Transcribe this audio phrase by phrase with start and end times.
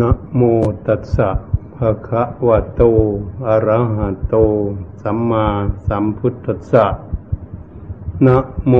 [0.00, 0.40] นะโม
[0.86, 1.30] ตัสสะ
[1.76, 2.82] ภะคะวะโต
[3.46, 4.34] อะระหะโต
[5.02, 5.46] สัมมา
[5.86, 6.86] สัมพุทธัสสะ
[8.26, 8.36] นะ
[8.68, 8.74] โม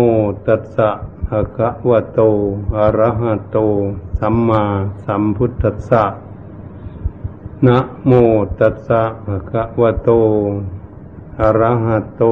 [0.47, 0.91] ตัสสะ
[1.29, 2.21] ภะคะวะโต
[2.77, 3.57] อะระหะโต
[4.19, 4.63] สัมมา
[5.05, 6.05] สัมพุทธัสสะ
[7.67, 8.13] นะโม
[8.61, 10.11] ตัสสะภะคะวะโต
[11.41, 12.23] อะระหะโต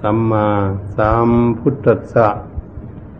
[0.00, 0.48] สัมมา
[0.96, 2.28] สัมพุทธัสสะ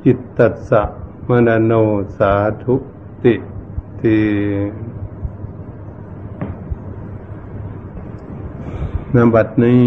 [0.05, 0.83] จิตตัสสะ
[1.29, 1.73] มนโน
[2.17, 2.33] สา
[2.63, 2.75] ธุ
[3.25, 3.35] ติ
[4.07, 4.21] ที
[9.15, 9.85] นบัดนี้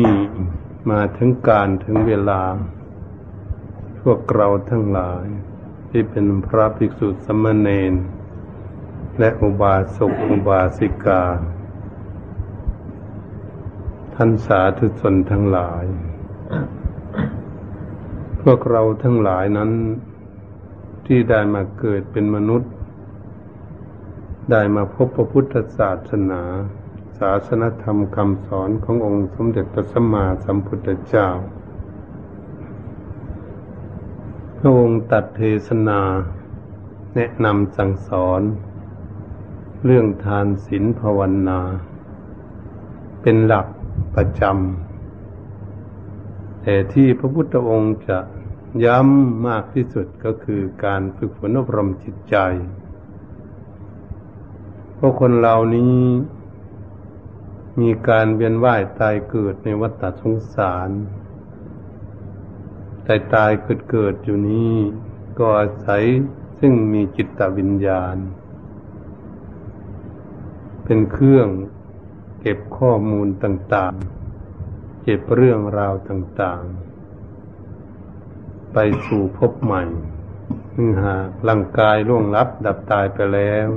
[0.91, 2.41] มาถึงการถึงเวลา
[4.01, 5.25] พวกเราทั้งหลาย
[5.89, 7.93] ที่เป็นพระภิกษุสมณเณร
[9.19, 11.23] และอุบาสกอุบาสิกา
[14.15, 15.85] ท่านสาธุชนทั้งหลาย
[18.41, 19.71] พวกเราทั้งหลายนั้น
[21.05, 22.71] ที่ได้มาเกิดเป็นมนุษย์
[24.51, 26.41] ได้มาพบพระพุทธศาสนา
[27.19, 31.27] ศาสนธรรมคำสอนขององค์สมเด็จพระสัมมาสัมพุทธเจ้า
[34.57, 36.01] พระองค์ตัดเทศนา
[37.15, 38.41] แนะนำสั่งสอน
[39.85, 41.59] เรื่องทานศีลภาวนา
[43.21, 43.67] เป็นหลัก
[44.15, 48.17] ประจำแต่ที่พระพุทธองค์จะ
[48.85, 52.35] ย้ำมากที่สุดก็คือการฝึกฝนอบรมจิตใจ
[54.95, 55.97] เพราะคนเหล่านี้
[57.79, 60.89] มีการเวียนว่ายตายเกิดในวัฏสงสาร
[63.05, 64.75] ตายตายเกิดเกิดอยู่นี้
[65.39, 66.03] ก็อาศัย
[66.59, 68.17] ซึ่งมีจิตวิญญาณ
[70.83, 71.47] เป็นเครื่อง
[72.41, 79.83] เก็บข้อมูลต่างๆ เก็บเรื่องราวต่างๆ ไปสู่พบใหม่
[80.75, 83.67] นึ่งหากร่างกายล่วงลับดับตายไปแล้ว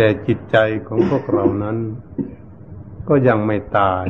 [0.00, 1.78] แต่จิตใจของพวกเรานั้น
[3.08, 4.06] ก็ยังไม่ตาย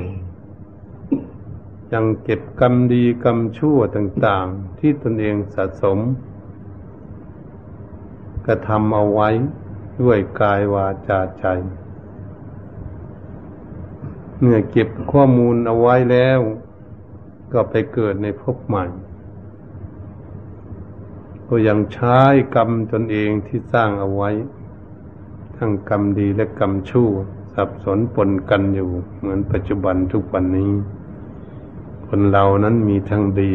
[1.93, 5.99] ยังเก็บกรรมดีกรรมชั่วต่าง ๆ ที่ตนเองสะสม
[8.47, 9.29] กระทำเอาไว้
[10.03, 11.45] ด้วยกายวาจาใจ
[14.41, 16.41] เมื่อเก็บข้อมูลเอาไว้แล้ว
[17.53, 18.87] ก็ไปเกิดในภพใหม่
[21.49, 22.19] ก็ยังใช้
[22.55, 24.31] กรรมตนเองที่สร้างเอาไว้
[25.59, 27.11] ทั้งกรรมดีและกรรมชั่ว
[27.55, 30.73] สับสนปนกันอยู่ เหมือนปัจจุบันทุกวันนี้
[32.07, 33.53] คนเรานั้นมีทั้งดี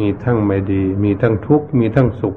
[0.00, 2.36] มีทั้งไม่ดี มีทั้งทุกข์มีทั้งสุข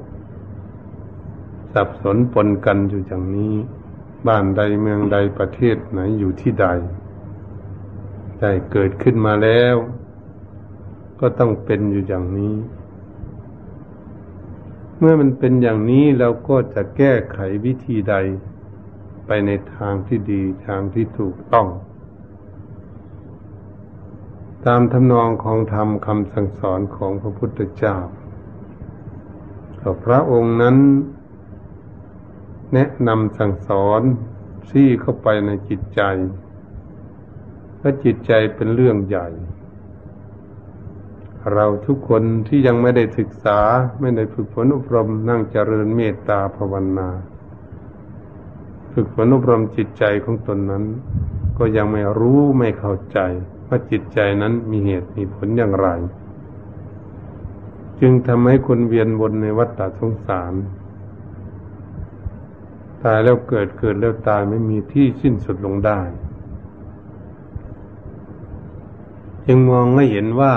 [1.72, 3.54] สับสนปนกันอยู่อย่างนี้
[4.26, 6.66] บ้านใดเมืองใดประเทศไหนอยู่ที่ใด
[8.40, 9.76] ได้เกิดขึ้นมาแล้ว
[11.20, 12.54] ก็ต้องเป็นอยู่อย่างนี้
[14.98, 18.14] เมื่อมันเป็นอย่างนี้เราก็จะแก้ไขวิธีใด
[19.26, 21.68] ไปในทางที่ดีทางที่ถูกต้อง
[24.66, 27.96] ตามทำนองของธรรมคำสั่งสอนของพระพุทธเจ้า
[30.04, 30.76] พระองค์นั้น
[32.74, 34.02] แนะนำสั่งสอน
[34.70, 36.00] ซี่เข้าไปในจิตใจ
[37.76, 39.28] เพราะจิตใจเป็นเรื่องใหญ่
[41.54, 43.60] เราทุกคนที่ยังไม่ได้ศึกษา
[44.00, 47.08] ไม่ได้ฝึกฝนอบรมนั่งเจริญเมตตาภาวนา
[48.92, 50.84] ฝึกฝนอบรมจิตใจของตนนั้น
[51.58, 53.18] ก็ยังไม่รู้ไม่เข้าใจ
[53.66, 55.88] ว่าจิตใจนั้นมีเหตุมีผลอย่างไร
[58.00, 60.54] จึงทำให้คนเวียนวนในวัฏฏะสงสาร
[63.02, 66.00] ตายแล้วเกิดเกิดแล้วตายไม่มีที่สิ้นสุดลงได้
[69.46, 70.54] จึงมองให้เห็นว่า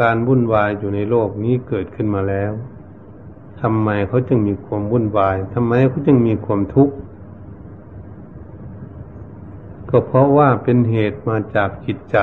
[0.00, 2.52] การวุ่นวายอยู่ในโลกนี้เกิดขึ้นมาแล้ว
[3.60, 6.94] ทำไมเขาจึงมีความวุ่นวายทำไมเขาจึงมีความทุกข์
[9.90, 12.16] ก็เพราะว่าเป็นเหตุมาจากจิตใจ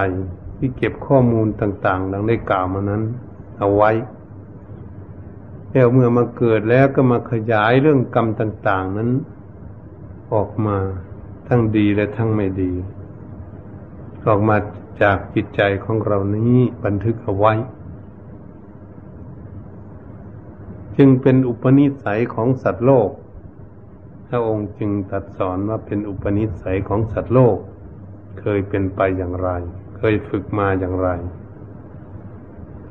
[0.57, 3.03] ที่เก็บข้อมูลต่าง ๆ ดังได้กล่าวมานั้น
[3.59, 3.91] เอาไว้
[5.72, 9.09] แล้วเมื่อมาเกิดแล้วก็มาขยายเรื่องกรรมต่าง ๆ นั้น
[10.34, 10.78] ออกมา
[11.48, 12.71] ทั้งดีและทั้งไม่ดี
[14.27, 14.57] ออกมา
[15.01, 17.54] จากจิตใจของเรานี้บันทึกเอาไว้
[20.98, 23.09] จึงเป็นอุปนิสัยของสัตว์โลก
[24.33, 27.57] ระองค์จึงตัดสอนว่าเป็นอุปนิสัยของสัตว์โลก
[28.39, 29.50] เคยเป็นไปอย่างไร
[29.97, 31.09] เคยฝึกมาอย่างไร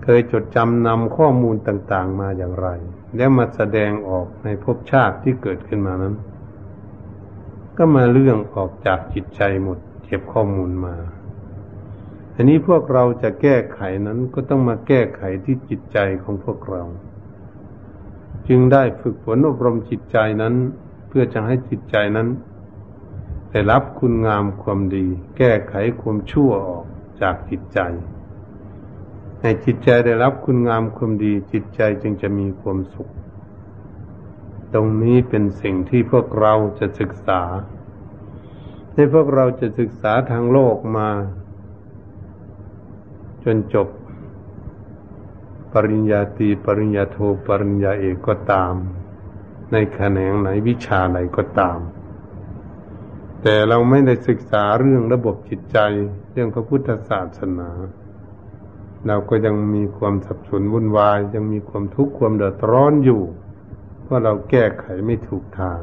[0.03, 2.69] เคยจดจำนำข้อมูลต่าง ๆ มาอย่างไร
[3.17, 6.15] แล้วมาแสดงออกในภพชาติที่เกิดขึ้นมานั้น
[7.77, 10.95] ก็มาเรื่องออกจากจิตใจหมดเก็บข้อมูลมา
[12.35, 16.83] อันนี้พวกเราจะแก้ไขนั้นก็ต้องมาแก้ไขที่จิตใจของพวกเรา
[18.49, 20.55] จึงได้ฝึกฝนอบรมจิตใจนั้น
[21.15, 22.29] พื่อจะให้จิตใจนั้น
[23.51, 25.07] ได้รับคุณงามความดี
[25.37, 26.87] แก้ไขความชั่วออก
[27.21, 27.79] จากจิตใจ
[29.41, 33.11] ให้จิตใจได้รับคุณงามความดี จิตใจจึงจะมีความสุข
[34.73, 37.43] ตรงนี้เป็นสิ่งที่พวกเราจะศึกษา
[38.95, 41.09] ที่พวกเราจะศึกษาทางโลกมา
[43.45, 43.89] จนจบ
[45.73, 47.17] ปริญญาตรีปริญญาโท
[47.47, 48.75] ปริญญาเอกก็ตาม
[49.73, 51.79] ในแขนงไหนวิชาไหนก็ตาม
[53.43, 55.79] แต่เราไม่ได้ศึกษาเรื่องระบบจิตใจ
[56.33, 57.71] เรื่องพระพุทธศาสนา
[59.07, 63.23] เราก็ยังมีความสับสนวุ่นวาย ยังมีความทุกข์ความเดือดร้อนอยู่
[64.03, 65.81] เพราะเราแก้ไขไม่ถูกทาง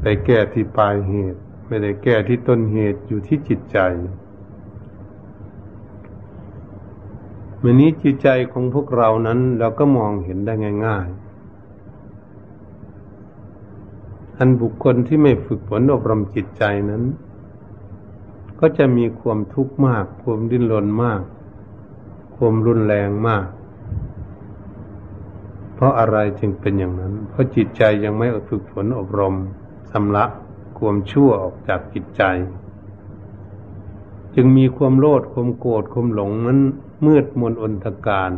[0.00, 3.78] ไปแก้ที่ปลายเหตุ ไม่ได้แก้ที่ต้นเหตุอยู่ที่จิตใจ
[7.62, 10.54] วันนี้จิตใจของพวกเรานั้นเราก็มองเห็นได้
[10.86, 11.27] ง่าย ๆ
[14.38, 17.02] อันบุคคลที่ไม่ฝึกฝนอบรมจิตใจนั้น
[18.60, 21.20] ก็จะมีความทุกข์มาก ความดิ้นรนมาก
[22.36, 23.46] ความรุนแรงมาก
[25.74, 29.34] เพราะอะไรจึงเป็นอย่างนั้น เพราะจิตใจยังไม่ฝึกฝนอบรม
[29.90, 30.24] ชำระ
[30.78, 32.22] ความชั่วออกจากจิตใจ
[34.34, 36.60] จึงมีความโลดความโกรธความหลงนั้น
[37.06, 38.30] มืดมนอนทการ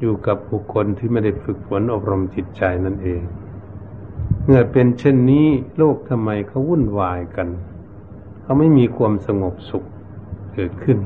[0.00, 3.22] อยู่กับบุคคลที่ไม่ได้ฝึกฝนอบรมจิตใจนั่นเอง
[4.44, 7.48] เมื่อเป็นเช่นนี้โลกทำไมเขาวุ่นวายกัน
[8.42, 9.84] เขาไม่มีความสงบสุข
[10.54, 10.98] เกิดขึ้น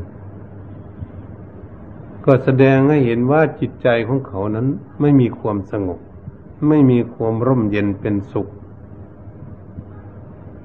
[2.24, 4.66] ก็แสดงให้เห็นว่าจิตใจของเขานั้น
[5.00, 5.98] ไม่มีความสงบ
[6.68, 8.48] ไม่มีความร่มเย็นเป็นสุข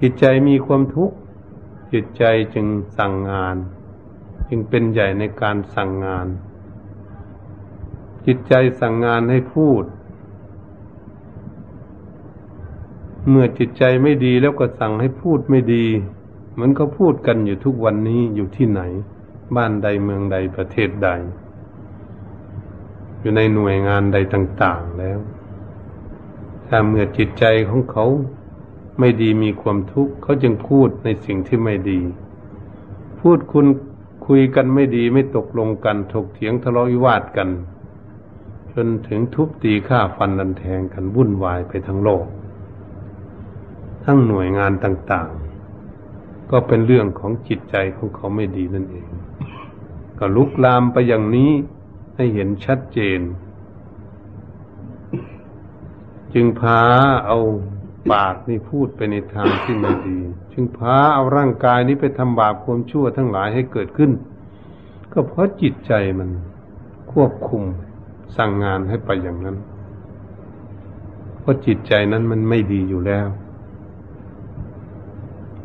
[0.02, 1.16] จิตใจมีความทุกข์
[1.94, 2.24] จิตใจ
[2.54, 2.68] จึง
[2.98, 3.56] สั่งงาน
[4.48, 6.28] จึงเป็นใหญ่ในการสั่งงาน
[8.26, 9.84] จิตใจสั่งงานให้พูด
[13.28, 15.86] เมื่อจิตใจไม่ดีแล้วก็สั่งให้พูดไม่ดี
[16.54, 18.82] เหมือนเขาพูดกันอยู่ทุกวันนี้อยู่ที่ไหน
[19.56, 21.10] บ้านใดเมืองใดประเทศใด
[23.20, 25.20] อยู่ในหน่วยงานใดต่าง ๆแล้ว
[26.68, 28.06] ถ้าเมื่อจิตใจของเขา
[29.00, 32.00] ไม่ดีมีความทุกข์เขาจึงพูดในสิ่งที่ไม่ดี
[33.20, 33.66] พูดคุณ
[34.28, 37.50] คุยกันไม่ดีไม่ตกลงกันถกเถียงทะเลาะวิวาทกัน
[38.74, 42.26] จนถึงทุบตีฆ่าฟันดันแทงกันวุ่นวายไปทั้งโลก
[44.12, 49.08] ทั้งหน่วยงานต่างๆ ก็เป็นเรื่องของจิตใจของเขาไม่ดีนั่นเอง
[50.20, 51.52] ก็ลุกลามไปอย่างนี้
[52.16, 53.22] ให้เห็นชัดเจน
[56.34, 56.82] จึงพา
[57.26, 57.38] เอา
[58.12, 60.20] ปากนี่พูดไปในทางที่ไม่ดี
[60.54, 64.12] จึงพาเอาร่างกายนี้ไปทำบาปความชั่วทั้งหลายให้เกิดขึ้น
[65.14, 66.30] ก็เพราะจิตใจมัน
[67.12, 67.64] ควบคุม
[68.38, 69.58] สั่งงานให้ไปอย่างนั้น
[71.40, 73.30] เพราะจิตใจนั้นมันไม่ดีอยู่แล้ว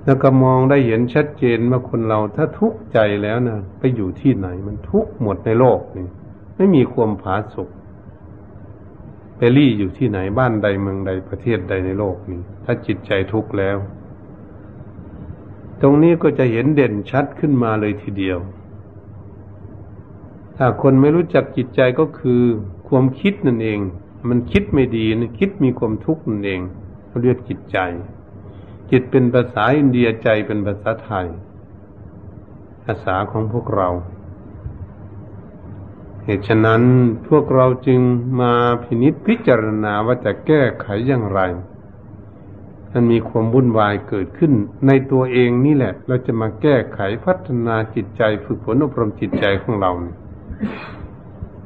[0.04, 6.06] แล้วก็มองได้เห็นชัดเจนว่าคนเราถ้าทุกข์ใจแล้วนะไปอยู่ที่ไหน มันทุกข์หมดในโลกนี่
[6.56, 7.70] ไม่มีความผาสุก
[9.36, 13.76] ไปรี่อยู่ที่ไหนบ้านใดเมืองใดประเทศใดในโลกนี้ ถ้าจิตใจทุกข์แล้ว
[15.80, 18.38] ตรงนี้ก็จะเห็นเด่นชัดขึ้นมาเลยทีเดียว
[20.56, 22.42] ถ้าคนไม่รู้จักจิตใจก็คือ
[22.88, 23.80] ความคิดนั่นเอง
[24.28, 26.60] มันคิดไม่ดีนะคิดมีความทุกข์นั่นเอง
[27.08, 27.78] เขาเรียกจิตใจ
[28.90, 31.26] จิตเป็นภาษาอินเดียใจเป็นภาษาไทย
[32.84, 33.88] ภาษาของพวกเรา
[36.24, 36.82] เหตุฉะนั้น
[37.28, 38.00] พวกเราจึง
[38.40, 41.40] มาพินิจพิจารณาว่าจะแก้ไขอย่างไร
[42.92, 44.52] มันมีความวุ่นวายเกิดขึ้น
[44.86, 49.90] ในตัวเองนี่แหละ เราจะมาแก้ไขพัฒนาจิตใจฝึกฝนอบรมจิตใจของเรา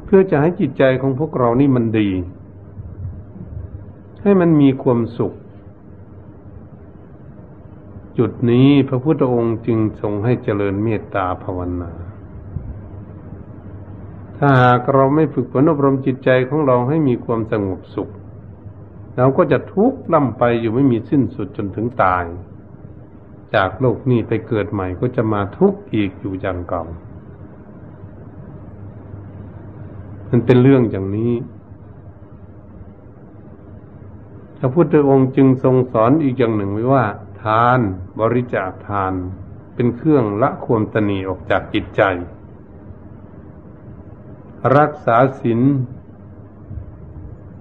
[0.04, 2.09] เพื่อจะให้จิตใจของพวกเรานี่มันดี
[4.23, 5.33] ให้มันมีความสุข
[8.18, 11.92] จุดนี้พระพุทธองค์จึงทรงให้เจริญเมตตาภาวนา
[14.38, 18.08] ถ้าหากเราไม่ฝึกฝนอบรมจิตใจของเราให้มีความสงบสุข
[19.16, 22.25] เราก็จะทุกข์ล่ำไปอยู่ไม่มีสิ้นสุดจนถึงตาย
[23.54, 26.84] จากโลกนี้ไปเกิดใหม่ก็จะมาทุกข์อีกอยู่อย่างเก่า
[30.30, 31.32] มันเป็นเรื่องอย่างนี้
[34.58, 37.81] พระพุทธองค์จึงทรงสอนอีกอย่างหนึ่งไว้ว่าาน
[38.21, 39.12] บริจาคทาน
[39.75, 42.02] เป็นเครื่องละความตนีออกจากจิตใจ
[44.76, 45.61] รักษาศีล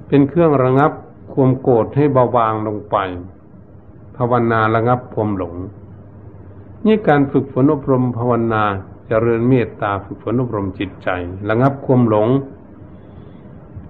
[0.07, 0.91] เป็นเครื่องระงับ
[1.33, 2.95] ความโกรธให้เบาบางลงไป
[4.15, 5.55] ภาวนาระงับความหลง
[6.85, 8.63] นี่การฝึกฝนอบรมภาวนา
[9.07, 11.09] จเจริญเมตตาฝึกฝนอบรมจิตใจ
[11.49, 12.29] ระงับความหลง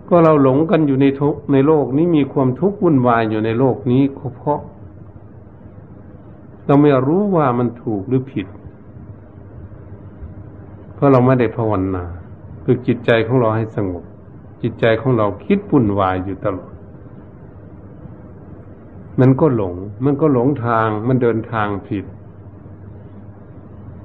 [0.07, 4.03] ก็เราหลงกันอยู่ในทุกในโลกนี้มีความทุกข์วุ่นวายอยู่ในโลกนี้
[4.37, 4.59] เพราะ
[6.67, 8.47] เราไม่รู้ว่ามันถูกหรือผิด
[10.93, 12.05] เพราะเราไม่ได้ภาวนา
[12.63, 14.03] คือจิตใจของเราให้สงบ
[14.61, 16.73] จิตใจของเราคิดปุ่นวายอยู่ตลอด
[19.19, 22.05] มันก็หลง มันก็หลงทาง มันเดินทางผิด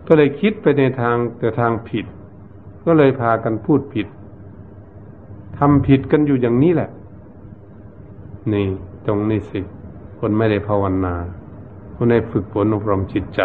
[0.06, 2.06] ก็เลยคิดไปในทางแต่ทางผิด
[2.84, 4.06] ก็เลยพากันพูดผิด
[5.58, 6.90] ทำผิดกันอยู่อย่างนี้แหละ
[8.52, 8.66] นี่
[9.06, 9.60] ตรงนี้สิ
[10.18, 11.14] คนไม่ได้ภาวนา
[11.94, 13.40] คนได้ฝึกฝนอบรมจิตใจ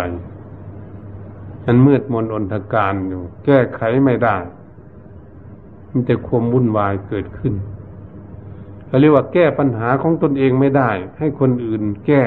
[1.65, 4.37] มันมืดมนอนทการอยู่ แก้ไขไม่ได้
[5.89, 7.53] มันจะความวุ่นวายเกิดขึ้น
[8.85, 12.23] เขาเรียกว่าแก้ปัญหาของตนเองไม่ได้ ให้คนอื่นแก้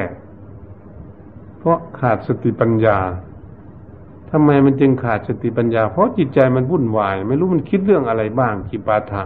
[1.59, 2.99] เพราะขาดสติปัญญา
[4.31, 9.23] ทำไมมันจึงขาดสติปัญญา เพราะจิตใจมันวุ่นวาย ไม่รู้มันคิดเรื่องอะไรบ้างกิปาถะ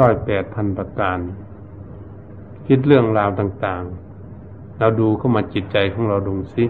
[0.00, 1.18] ร้อยแปดพันประการ
[2.66, 4.03] คิดเรื่องราวต่างๆ
[4.78, 6.64] เราดูเข้ามาจิตใจของเราดูสิ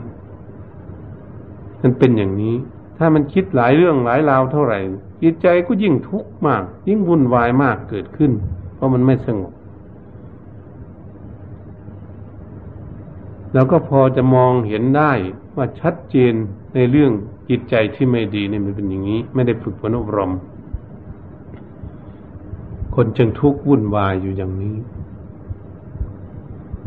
[1.83, 2.57] มันเป็นอย่างนี้
[2.99, 4.79] ถ้ามันคิดหลายเรื่องหลายราวเท่าไหร่
[5.23, 8.33] จิตใจก็ยิ่งทุกข์มาก ยิ่งวุ่นวายมากเกิดขึ้น
[8.75, 9.53] เพราะมันไม่สงบ
[13.55, 15.13] เราก็พอจะมองเห็นได้
[15.57, 16.35] ว่าชัดเจน
[16.75, 17.13] ในเรื่อง
[17.49, 20.33] จิตใจที่ไม่ดีเนี่ยมันเป็นอย่างนี้ ไม่ได้ฝึกฝนอบรม
[22.95, 24.77] คนจึงทุกข์วุ่นวายอยู่อย่างนี้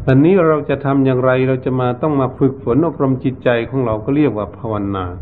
[0.09, 5.15] วันนี้เราจะทำอย่างไรเราจะมาต้องมาฝึกฝนอบรมจิตใจของเราก็เรียกว่าภาวนาจ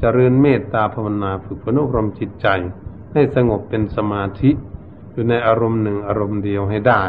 [0.00, 2.46] เจริญเมตตาภาวนาฝึกฝนอบรมจิตใจ
[3.12, 4.50] ให้สงบเป็นสมาธิ
[5.12, 7.02] อยู่ในอารมณ์หนึ่งอารมณ์เดียวให้ได้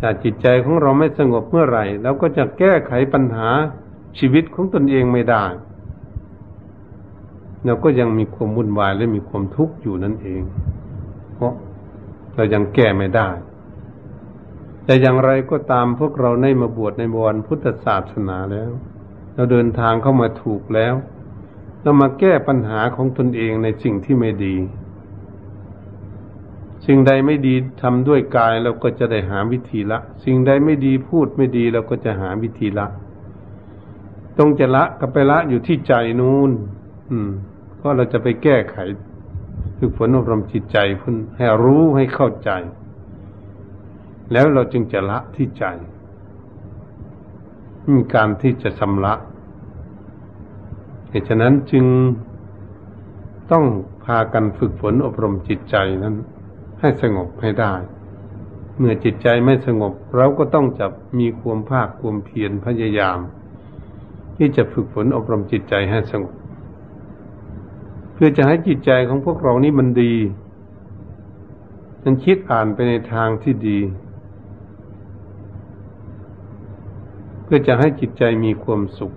[0.00, 3.48] ถ้าจิตใจของเราไม่สงบเมื่อไหร่เราก็จะแก้ไขปัญหา
[4.18, 5.44] ชีวิตของตนเองไม่ได้
[7.64, 10.42] เราก็ยังมีความวุ่นวายและมีความทุกข์อยู่นั่นเอง
[11.34, 11.52] เพราะ
[12.34, 13.28] เรายังแก้ไม่ได้
[14.84, 18.70] แต่อย่างไรก็ตามพวกเราในมาบวชในบวรพุทธศาสนาแล้ว
[19.34, 20.94] เราเดินทางเข้ามาถูกแล้ว
[21.82, 24.56] เรามาแก้ปัญหาของตนเองในสิ่งที่ไม่ดี
[26.86, 32.86] สิ่งใดไม่ดีทำด้วยกายเราก็จะได้หาวิธีละ สิ่งใดไม่ดีพูดไม่ดีเราก็จะหาวิธีละ
[34.38, 36.50] ต้องจะละก็ไปละอยู่ที่ใจนูน่น
[37.10, 37.30] อืม
[37.76, 38.76] เพราะเราจะไปแก้ไข
[39.78, 42.50] ฝึกฝนอบรมจิตใจพุ่นให้รู้ให้เข้าใจ
[44.32, 45.64] แล้วเราจึงจะละที่ใจ
[47.94, 49.14] มีการที่จะชำระ
[51.10, 51.86] เหตุฉะนั้นจึง
[53.52, 53.64] ต้อง
[54.04, 56.14] พากันฝึกฝนอบรมจิตใจนั้น
[56.80, 57.74] ให้สงบให้ได้
[58.78, 60.86] เมื่อจิตใจไม่สงบ เราก็ต้องจะ
[61.18, 63.18] มีความภาคความเพียรพยายาม
[64.36, 66.34] ที่จะฝึกฝนอบรมจิตใจให้สงบ
[68.14, 70.14] เพื่อจะให้จิตใจของพวกเรานี้มันดี
[72.02, 73.78] มันคิดอ่านไปในทางที่ดี
[77.44, 79.14] เพื่อจะให้จิตใจมีความสุข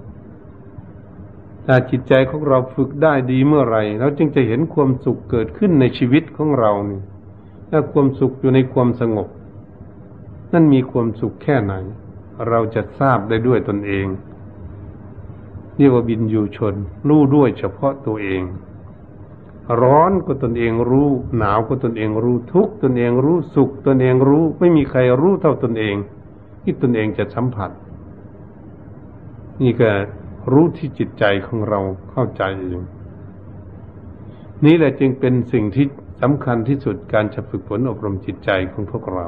[1.65, 7.01] ถ้าจิตใจของเราฝึกได้ดีเมื่อไหร่เราจึงจะเห็นความสุขเกิดขึ้นในชีวิตของเรานี่
[7.69, 9.27] ถ้าความสุขอยู่ในความสงบ
[10.53, 11.74] นั่นมีความสุขแค่ไหน
[12.50, 14.07] เราจะทราบได้ด้วยตนเอง
[15.77, 16.75] เรียกว่าบินอยู่ชน
[17.07, 18.43] รู้ด้วยเฉพาะตัวเอง
[19.81, 25.96] ร้อนก็ตนเองรู้ หนาวก็ตนเองรู้ทุกตนเองรู้สุขตนเองรู้ ไม่มีใครรู้เท่าตนเอง
[26.62, 27.72] ที่ตนเองจะสัมผัส
[29.62, 29.90] นี่ก็
[30.52, 31.80] รู้ที่จิตใจของเรา
[32.12, 32.82] เข้าใจเอง
[34.66, 35.86] นี่แหละจึงเป็นสิ่งที่
[36.22, 39.28] สำคัญที่สุดการจะฝึกฝนอบรมจิตใจของพวกเรา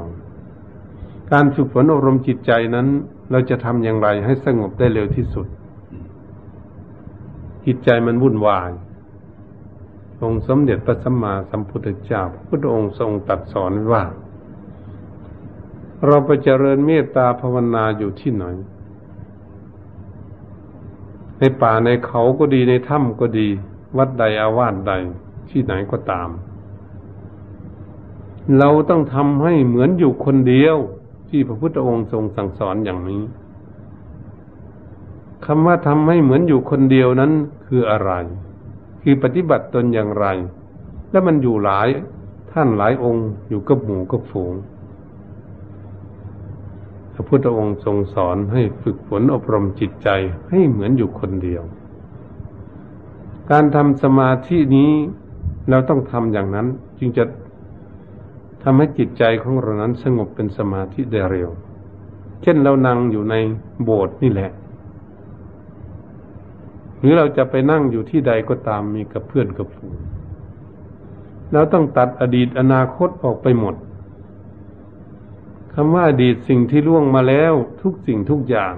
[1.31, 2.87] การฝึกฝนอบรมจิตใจนั้น
[3.31, 5.47] เราจะทำอย่างไรให้สงบได้เร็วที่สุด
[7.65, 8.71] จิตใจมันวุ่นวาย
[10.23, 14.03] องค์สมเด็จพระสัมมาสัมพุทธเจ้าพระพุทธองค์ทรงตรัสสอนว่า
[16.05, 18.45] เราไปเจริญเมตตาภาวนาอยู่ที่ไหน
[21.39, 23.47] ในป่าในเขาก็ดีในถ้ำก็ดี
[23.97, 24.93] วัดใดอาวาสใด
[25.49, 26.29] ที่ไหนก็ตาม
[28.57, 30.77] เราต้องทำให้เหมือนอยู่คนเดียว
[31.29, 33.23] ที่พระพุทธองค์ทรงสั่งสอนอย่างนี้
[35.45, 37.31] คำว่าทำให้เหมือนอยู่คนเดียวนั้น
[37.65, 38.11] คืออะไร
[39.01, 40.25] คือปฏิบัติตนอย่างไร
[41.11, 41.87] และมันอยู่หลาย
[42.51, 44.53] ท่านหลายองค์อยู่กับหมู่กับฝูง
[47.29, 50.09] พุทธองค์ทรงสอนให้ฝึกฝนอบรมจิตใจ
[50.49, 51.63] ให้เหมือนอยู่คนเดียว
[53.51, 54.91] การทำสมาธินี้
[55.69, 56.67] เราต้องทำอย่างนั้น
[56.99, 57.23] จึงจะ
[58.63, 61.49] ทำให้จิตใจของเรานั้นสงบเป็นสมาธิได้เร็ว
[62.41, 63.35] เช่นเรานั่งอยู่ใน
[63.83, 64.51] โบสถ์นี่แหละ
[66.99, 69.95] หรือเราจะไปนั่งอยู่ที่ใดก็ตามมีกับเพื่อนกับฝูง
[71.53, 73.75] เราต้องตัดอดีตอนาคตออกไปหมด
[75.73, 78.75] คำว่าอดีตสิ่งที่ล่วงมาแล้วทุกสิ่งทุกอย่าง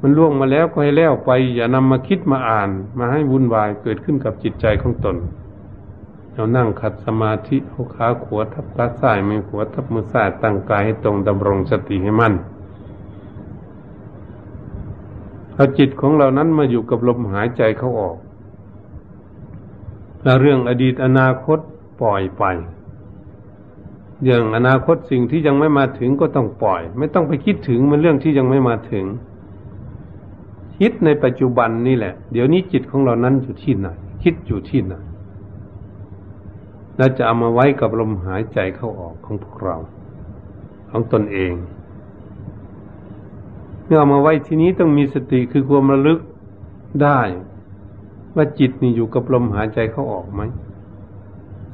[0.00, 5.16] มันล่วงมาแล้วก็ให้แล้วไป อย่านำมาคิดมาอ่าน มาให้วุ่นวายเกิดขึ้นกับจิตใจของตน
[6.34, 12.34] เรานั่งขัดสมาธิเอาขาขวาทับขาซ้ายมือขวาทับมือซ้ายตั้งกายให้ตรงดำรงสติให้มั่น
[15.54, 18.16] เอาจิตของเรานั้นมาอยู่กับลมหายใจเขาออก
[20.22, 21.58] แล้วเรื่องอดีตอนาคต
[22.00, 22.44] ปล่อยไป
[24.22, 29.04] เรื่องอนาคตสิ่งที่ยังไม่มาถึงก็ต้องปล่อย ไม่ต้องไปคิดถึงมันเรื่องที่ยังไม่มาถึง
[30.78, 33.88] คิดในปัจจุบันนี่แหละ เดี๋ยวนี้จิตของเรานั้นอยู่ที่ไหน
[34.22, 34.94] คิดอยู่ที่ไหน
[36.96, 39.76] แล้วจะเอามาไว้กับลมหายใจเข้าออกของพวกเรา
[40.90, 41.52] ของตนเอง
[43.84, 46.20] เมื่อเอามาไว้ที่นี้ต้องมีสติคือความระลึก
[47.02, 47.20] ได้
[48.36, 50.42] ว่าจิตนี่อยู่กับลมหายใจเข้าออกไหม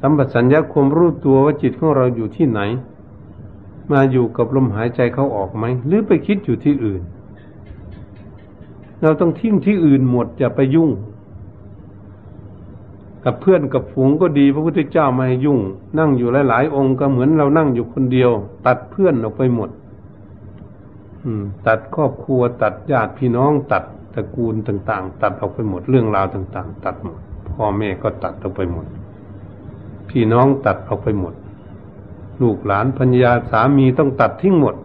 [0.07, 2.61] สัมปสัญญาความรู้ตัวว่าจิตของเราอยู่ที่ไหน
[3.91, 7.01] มาอยู่กับลมหายใจเขาออกไหม หรือไปคิดอยู่ที่อื่น
[9.01, 10.91] เราต้องทิ้งที่อื่นหมดอย่าไปยุ่ง
[13.25, 15.59] กับเพื่อนกับฝูงก็ดีพระพุทธเจ้าไม่ให้ยุ่ง
[15.99, 18.31] นั่งอยู่หลาย ๆ องค์ก็เหมือนเรานั่งอยู่คนเดียว
[18.65, 19.69] ตัดเพื่อนออกไปหมด
[21.67, 23.83] ตัดครอบครัว ตัดญาติพี่น้องตัด
[24.13, 27.19] ตระกูลต่าง ๆ ตัดออกไปหมดเรื่องราวต่าง ๆ ตัดหมด
[27.49, 28.87] พ่อแม่ก็ตัดออกไปหมด
[30.09, 31.33] พี่น้องตัดออกไปหมด
[32.41, 34.75] ลูกหลานพัญญาสามีต้องตัดทิ้งหมด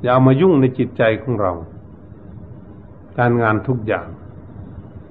[0.00, 1.52] อย่าเอามายุ่งในจิตใจของเรา
[3.18, 4.06] การงานทุกอย่าง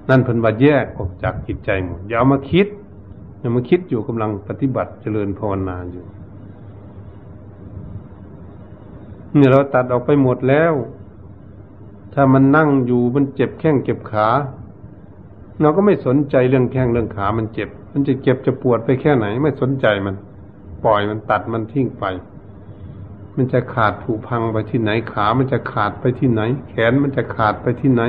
[0.08, 2.66] นั่นพันว่าแยกออกจากจิตใจหมด อย่าเอามาคิด
[3.38, 6.04] อย่ามาคิดอยู่กำลังปฏิบัติเจริญภาวนาอยู่
[9.34, 10.74] เนี่ยเราตัดออกไปหมดแล้ว
[12.14, 14.28] ถ้ามันนั่งอยู่มันเจ็บแข้งเจ็บขา
[15.60, 20.14] เราก็ไม่สนใจเรื่องแข้งเรื่องขามันเจ็บ มันจะเจ็บจะปวดไปแค่ไหน ไม่สนใจมัน
[20.84, 22.04] ปล่อยมันตัดมันทิ้งไป
[23.36, 28.02] มันจะขาดผุพังไปที่ไหนขา มันจะขาดไปที่ไหน แขนมันจะขาดไปที่ไหน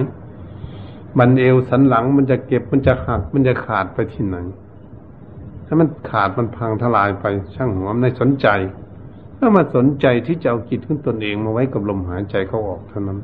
[1.18, 4.38] บันเอวสันหลังมันจะเก็บมันจะหัก มันจะขาดไปที่ไหน
[5.66, 8.48] ถ้ามันขาดมันพังทลายไป ช่างหัวไม่สนใจ
[9.38, 13.20] ถ้ามาสนใจที่จะเอาจิตขึ้นตนเองมาไว้กับลมหายใจเข้าออกเท่านั้น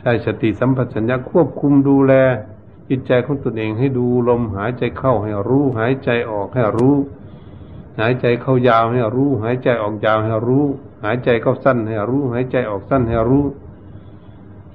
[0.00, 2.14] ใช้สติสัมปชัญญะควบคุมดูแล
[2.94, 6.96] จิตใจของตนเองให้ดูลมหายใจเข้าให้รู้ หายใจออกให้รู้
[8.00, 10.64] หายใจเข้ายาวให้รู้ หายใจออกยาวให้รู้
[11.04, 13.44] หายใจเข้าสั้นให้รู้ หายใจออกสั้นให้รู้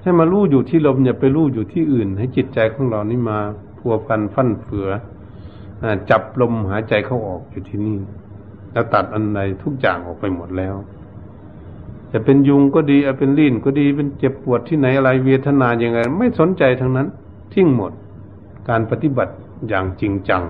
[0.02, 3.38] ให้มารู้อยู่ที่ลมอย่าไปรู้อยู่ที่อื่น ให้จิตใจของเรานี่มา
[3.78, 4.88] พัวพันฟั่นเฟือ
[6.10, 7.98] จับลมหายใจเข้าออกอยู่ที่นี่
[8.72, 10.76] แล้วตัดอันใดทุกอย่างออกไปหมดแล้ว
[12.12, 17.08] จะเป็นยุงก็ดีอาเป็นลิ่นก็ดีเป็นเจ็บปวดที่ไหนอะไรเวทนาอย่างไรไม่สนใจทั้งนั้น
[17.54, 17.92] ทิ้งหมด
[18.70, 19.34] การปฏิบัติ
[19.68, 20.44] อย่างจริงจัง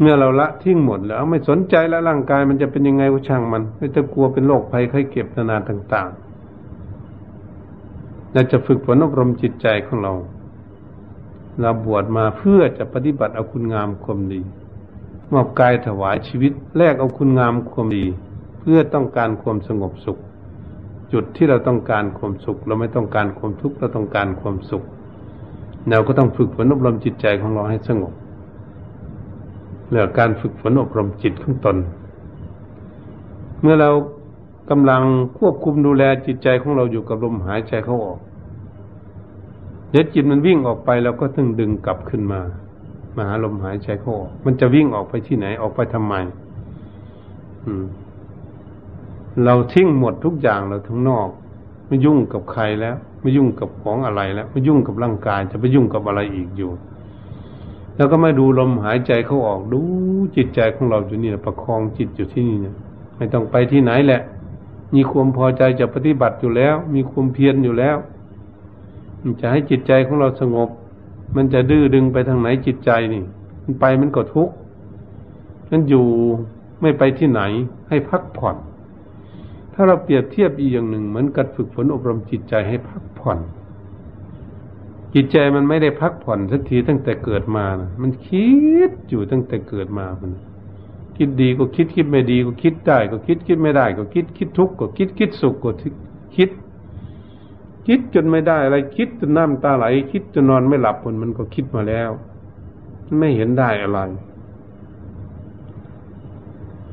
[0.00, 6.22] เมื่อเราละทิ้งหมดแล้วไม่สนใจแล้วร่างกายมันจะเป็นยังไงก็ช่างมัน ไม่ต้องกลัวเป็นโรคภัยไข้เก็บนานาต่างๆ
[8.32, 10.14] เราจะฝึกฝนอบรมจิตใจของเรา
[11.60, 14.40] เราบวชมาเพื่อจะปฏิบัติเอาคุณงามความดี
[15.32, 18.06] มอบกายถวายชีวิตแลกเอาคุณงามความดี
[18.60, 20.18] เพื่อต้องการความสงบสุข
[21.12, 24.84] จุดที่เราต้องการความสุข เราไม่ต้องการความทุกข์เราต้องการความสุข
[25.90, 28.14] เราก็ต้องฝึกฝนอบรมจิตใจของเราให้สงบ
[29.88, 31.76] เหลือการฝึกฝนอบรมจิตของตน
[33.60, 33.90] เมื่อเรา
[34.70, 35.02] กำลัง
[35.38, 38.18] ควบคุมดูแลจิตใจของเราอยู่กับลมหายใจเข้าออก
[39.90, 42.40] เดี๋ยวจิตมันวิ่งออกไปเราก็ต้องดึงกลับขึ้นมา
[43.16, 46.14] มาหาลมหายใจเข้าออก มันจะวิ่งออกไปที่ไหนออกไปทำไม
[47.64, 47.84] อืม
[49.44, 51.28] เราทิ้งหมดทุกอย่างเราทั้งนอก
[51.86, 56.70] ไม่ยุ่งกับใครแล้ว ไม่ยุ่งกับของอะไรแล้วไม่ยุ่งกับร่างกาย จะไปยุ่งกับอะไรอีกอยู่
[57.96, 59.80] แล้วก็ไม่ดูลมหายใจเข้าออกดู
[60.36, 62.74] จิตใจของเราอยู่นี่ประคองจิตอยู่ที่นี่เนี่ย
[63.16, 64.20] ไม่ต้องไปที่ไหนแหละ
[64.94, 67.96] มีความพอใจจะปฏิบัติอยู่แล้ว มีความเพียรอยู่แล้ว
[69.40, 70.68] จะให้จิตใจของเราสงบ
[71.36, 73.22] มันจะดื้อดึงไปทางไหนจิตใจนี่
[73.62, 74.54] มันไปมันก็ทุกข์
[75.70, 76.06] มันอยู่
[76.80, 77.42] ไม่ไปที่ไหน
[77.88, 78.56] ให้พักผ่อน
[79.78, 83.38] ถ้าเราเปรียบเทียบอีกอย่างหนึ่ง เหมือนกับฝึกฝนอบรมจิตใจให้พักผ่อน
[85.14, 88.48] จิตใจมันไม่ได้พักผ่อนสักทีตั้งแต่เกิดมานะมันคิ
[88.88, 90.32] ดอยู่ตั้งแต่เกิดมามัน
[91.16, 95.94] คิดดีก็คิดคิดไม่ดีก็คิดได้ ก็คิดคิดไม่ได้ ก็คิดคิดทุกข์ก็คิดคิดสุขก็คิด
[97.86, 102.10] คิดจนไม่ได้อะไรคิดจนน้ำตาไหล คิดจนนอนไม่หลับคนมันก็คิดมาแล้ว
[103.18, 103.98] ไม่เห็นได้อะไร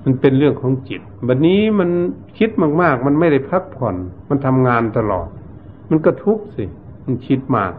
[0.03, 1.89] มันเป็นเรื่องของจิต บัดนนี้มัน
[2.37, 2.49] คิด
[2.81, 3.95] มากๆ มันไม่ได้พักผ่อน
[4.29, 5.27] มันทำงานตลอด
[5.89, 6.65] มันก็ทุกข์สิ
[7.05, 7.73] มันคิดมาก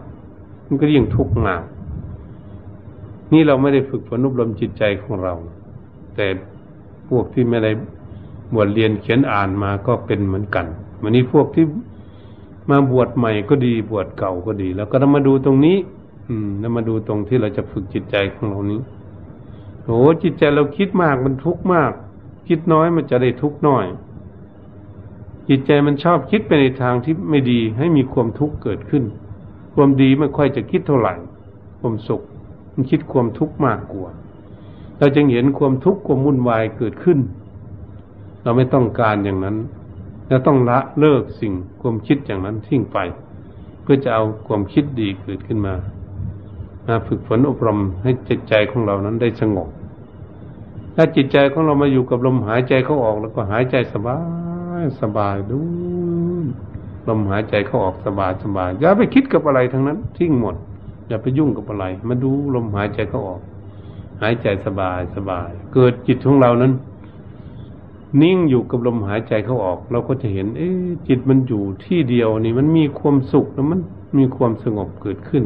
[0.67, 1.63] มันก็ยิ่งทุกข์มาก
[3.33, 5.33] นี่เราไม่ได้ฝึกฝนอบรมจิตใจของเรา
[6.15, 6.27] แต่
[7.09, 7.71] พวกที่ไม่ได้
[8.53, 10.65] บวชเรียนเขียนอ่านมาก็เป็นเหมือนกัน
[11.01, 11.65] วันนี้พวกที่
[12.69, 15.77] มาบวชใหม่ก็ดีบวชเก่าก็ดี แล้วก็ต้องมาดูตรงนี้
[16.29, 18.79] อืมแล้วมาดูตรงที่เราจะฝึกจิตใจของเรานี้
[19.85, 21.91] โอ้จิตใจเราคิดมากมันทุกข์มาก
[22.47, 23.85] คิดน้อยมันจะได้ทุกข์น้อย
[25.49, 29.03] จิตใจมันชอบคิดไปในทางที่ไม่ดีให้มีความทุกข์เกิดขึ้น
[29.75, 31.13] ความดีไม่ค่อยจะคิดเท่าไหร่
[31.79, 32.21] ความสุข
[32.73, 34.09] มันคิดความทุกข์มากกว่า
[34.97, 37.19] เราจึงเห็นความทุกข์ความวุ่นวายเกิดขึ้น
[38.43, 39.57] เราไม่ต้องการอย่างนั้น
[40.27, 42.97] เราต้องละเลิกสิ่งความคิดอย่างนั้นทิ้งไป
[43.81, 45.75] เพื่อจะเอาความคิดดีเกิดขึ้นมา
[46.87, 49.69] มาฝึกฝนอบรมให้จิตใจของเรานั้นได้สงบ
[50.95, 54.17] ถ้าจิตใจของเรามาอยู่กับลมหายใจเข้าออกแล้วก็หายใจสบา
[54.81, 55.59] ยสบายดู
[57.09, 60.55] ลมหายใจเข้าออกสบายสบายอย่าไปคิดกับอะไรทั้งนั้น ทิ้งหมด
[61.07, 63.41] อย่าไปยุ่งกับอะไร มาดูลมหายใจเข้าออก
[64.21, 66.73] หายใจสบายสบาย เกิดจิตของเรานั้น
[68.21, 70.69] นิ่งอยู่กับลมหายใจเข้าออก เราก็จะเห็น เอ๊
[71.07, 73.79] จิตมันอยู่ที่เดียวนี่มันมีความสุขแล้วมัน
[74.17, 75.43] มีความสงบเกิดขึ้น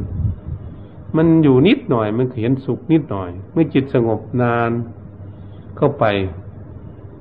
[1.17, 4.71] มันอยู่นิดหน่อย มันเห็นสุขนิดหน่อย เมื่อจิตสงบนาน
[5.79, 6.05] เข้าไป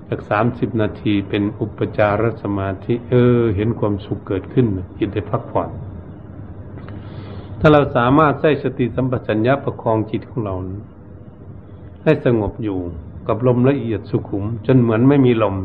[0.09, 4.67] สักสามสิบนาทีเป็นอุปจารสมาธิเออ เห็นความสุขเกิดขึ้น
[4.99, 5.69] จิตได้พักผ่อน
[7.61, 10.55] ถ้าเราสามารถใช้สติสัมปชัญญะประคองจิตของเรา
[12.05, 12.79] ให้สงบอยู่
[13.29, 15.57] กับลมละเอียดสุขุม จนเหมือนไม่มีลม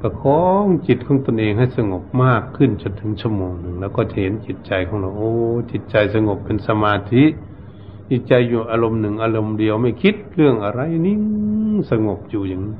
[0.00, 5.32] ประคองจิตของตนเองให้สงบมากขึ้นจนถึงชั่วโมงหนึ่งแล้วก็เห็นจิตใจของเรา โอ้
[5.70, 7.24] จิตใจสงบเป็นสมาธิ
[8.10, 11.22] จิตใจอยู่อารมณ์หนึ่งอารมณ์เดียวไม่คิดเรื่องอะไรนิ่ง
[11.90, 12.76] สงบอยู่อย่างนี้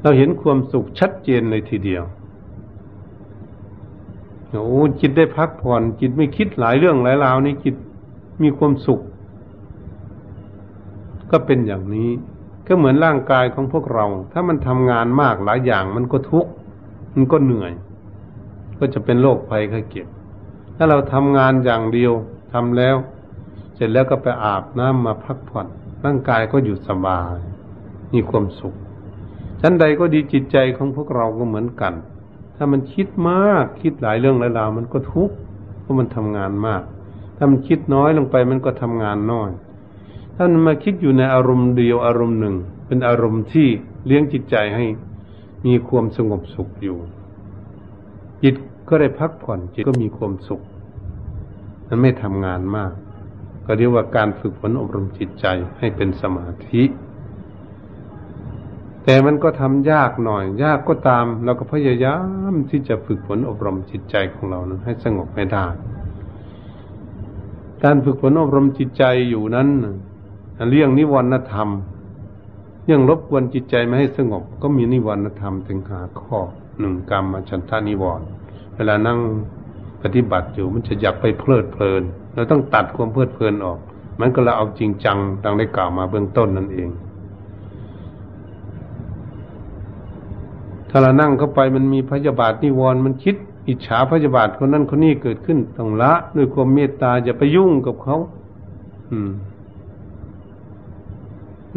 [0.00, 2.04] เราเห็นความสุขชัดเจนเลยทีเดียว
[4.50, 7.74] โอ้จิตได้พักผ่อน จิตไม่คิดหลายเรื่องหลายราวนี่จิต
[8.42, 9.00] มีความสุข
[11.30, 12.10] ก็เป็นอย่างนี้
[12.66, 16.50] ก็เหมือนร่างกายของพวกเรา ถ้ามันทำงานมากหลายอย่างมันก็ทุกข์
[17.14, 17.72] มันก็เหนื่อย
[18.78, 20.06] ก็จะเป็นโรคภัยไข้เจ็บ
[20.76, 22.12] ถ้าเราทำงานอย่างเดียว
[22.52, 22.96] ทำแล้ว
[23.74, 25.66] เสร็จแล้วก็ไปอาบน้ำมาพักผ่อน
[26.04, 27.36] ร่างกายก็อยู่สบาย
[28.12, 28.74] มีความสุข
[29.60, 31.94] ชั้นใดก็ดีจิตใจของพวกเราก็เหมือนกัน
[32.56, 35.36] ถ้ามันคิดมากคิดหลายเรื่องหลายราวมันก็ทุกข์
[35.80, 36.82] เพราะมันทำงานมาก
[37.36, 39.50] ถ้ามันคิดน้อยลงไปมันก็ทำงานน้อย
[40.36, 42.56] ถ้ามันมาคิดอยู่ในอารมณ์เดียวอารมณ์หนึ่ง
[42.86, 43.68] เป็นอารมณ์ที่
[44.06, 44.84] เลี้ยงจิตใจให้
[45.66, 46.98] มีความสงบสุขอยู่
[48.42, 48.54] จิต
[48.88, 50.62] ก็ได้พักผ่อนจิตก็มีความสุข
[51.88, 52.92] มันไม่ทำงานมาก
[53.66, 55.46] ก็เรียกว่าการฝึกฝนอบรมจิตใจ
[55.78, 56.82] ให้เป็นสมาธิ
[59.04, 62.16] แต่มันก็ทำยากหน่อย ยากก็ตามเราก็พยายา
[62.52, 65.66] มที่จะฝึกฝนอบรมจิตใจของเรานั้นให้สงบไม่ได้
[67.84, 69.68] การฝึกฝนอบรมจิตใจอยู่นั้น
[70.70, 71.68] เรื่องนิวรณธรรม
[72.84, 76.38] เรื่องรบกวนจิตใจไม่ให้สงบ ก็มีนิวรณธรรมถึงหาข้อ
[76.78, 78.26] หนึ่งกรรมฉันทานิวรณ์
[78.74, 79.18] เวลานั่ง
[80.04, 82.02] ปฏิบัติอยู่มันจะอยากไปเพลิดเพลิน
[82.34, 83.78] เราต้องตัดความเพลิดเพลินออก
[84.20, 86.88] มันก็เราเอาจริงจังดังได้กล่าวมาเบื้องต้นนั่นเอง
[90.90, 93.36] ถ้าเรานั่งเข้าไปมันมีพยาบาทนิวรณ์มันคิด
[93.68, 98.16] อิจฉาพยาบาทคนนั้นคนนี้เกิดขึ้นต้องละด้วยความเมตตาอย่าไปยุ่งกับเขา
[99.10, 99.30] อืม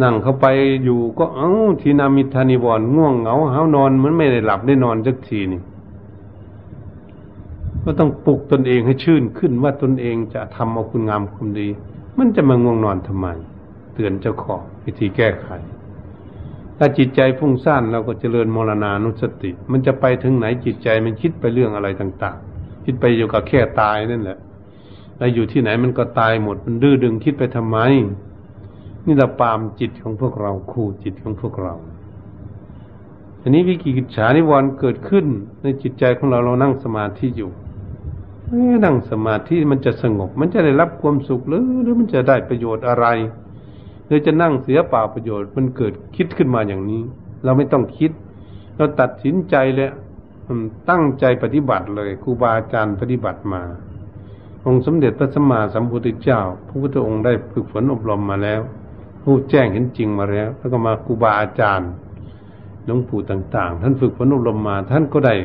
[0.01, 0.45] นั่งเข้าไป
[0.83, 5.61] อยู่ก็เอ้าทีนามิทานิวรง่วงเหงาหานอนเหมือนไม่ได้หลับได้นอนสักทีนี่
[7.89, 11.67] ก็ต้องปลุกตนเองให้ชื่นขึ้นว่าตนเองจะทำเอาคุณงามความดี
[12.17, 13.28] มันจะมาง่วงนอนทำไม
[13.93, 15.47] เตือนเจ้าของวิธีแก้ไข
[16.78, 24.38] ถ้าจิตใจฟุ้งซ่านเราก็เจริญมรณานุสติ มันจะไปถึงไหนจิตใจมันคิดไปเรื่องอะไรต่าง ๆ คิดไปอยู่กับแค่ตายนั่นแหละ
[25.17, 27.78] แล้วอยู่ที่ไหนมันก็ตายหมดมันดื้อดึงคิดไปทำไม
[29.06, 31.76] นี่เราปามจิตของพวกเราคู่จิตของพวกเรา
[33.41, 35.26] อันนี้วิกิกิจฉานิวรณ์เกิดขึ้น
[35.62, 37.52] ในจิตใจของเราเรานั่งสมาธิอยู่
[38.86, 43.05] นั่งสมาธิมันจะสงบ มันจะได้รับความสุขหรือหรือมันจะได้ประโยชน์อะไร
[44.05, 47.01] หรือจะนั่งเสียเปล่าประโยชน์มันเกิดคิดขึ้นมาอย่างนี้
[47.43, 48.12] เราไม่ต้องคิด
[48.77, 49.89] เราตัดสินใจเลย
[50.89, 53.62] ตั้งใจปฏิบัติเลยครูบาอาจารย์ปฏิบัติมา
[54.65, 58.62] องค์สมเด็จพระสัมมาสัมพุทธเจ้าพระพุทธองค์ได้ฝึกฝนอบรมมาแล้ว
[59.23, 61.89] ผู้แจ้งเห็นจริงมาแล้ว แล้วก็มาครูบาอาจารย์
[62.86, 65.36] หลวงปู่ต่าง ๆ ท่านฝึกฝนอบรมมา ท่านก็ได้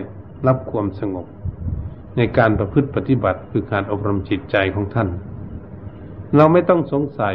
[0.46, 1.26] รับความสงบ
[2.16, 5.08] ในการประพฤติปฏิบัติคือการอบรมจิตใจของท่าน
[6.36, 7.34] เราไม่ต้องสงสัย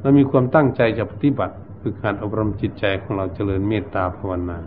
[0.00, 4.58] เรามีความตั้งใจจะปฏิบัติคือการอบรมจิตใจของเราเจริญเมตตาภาวนา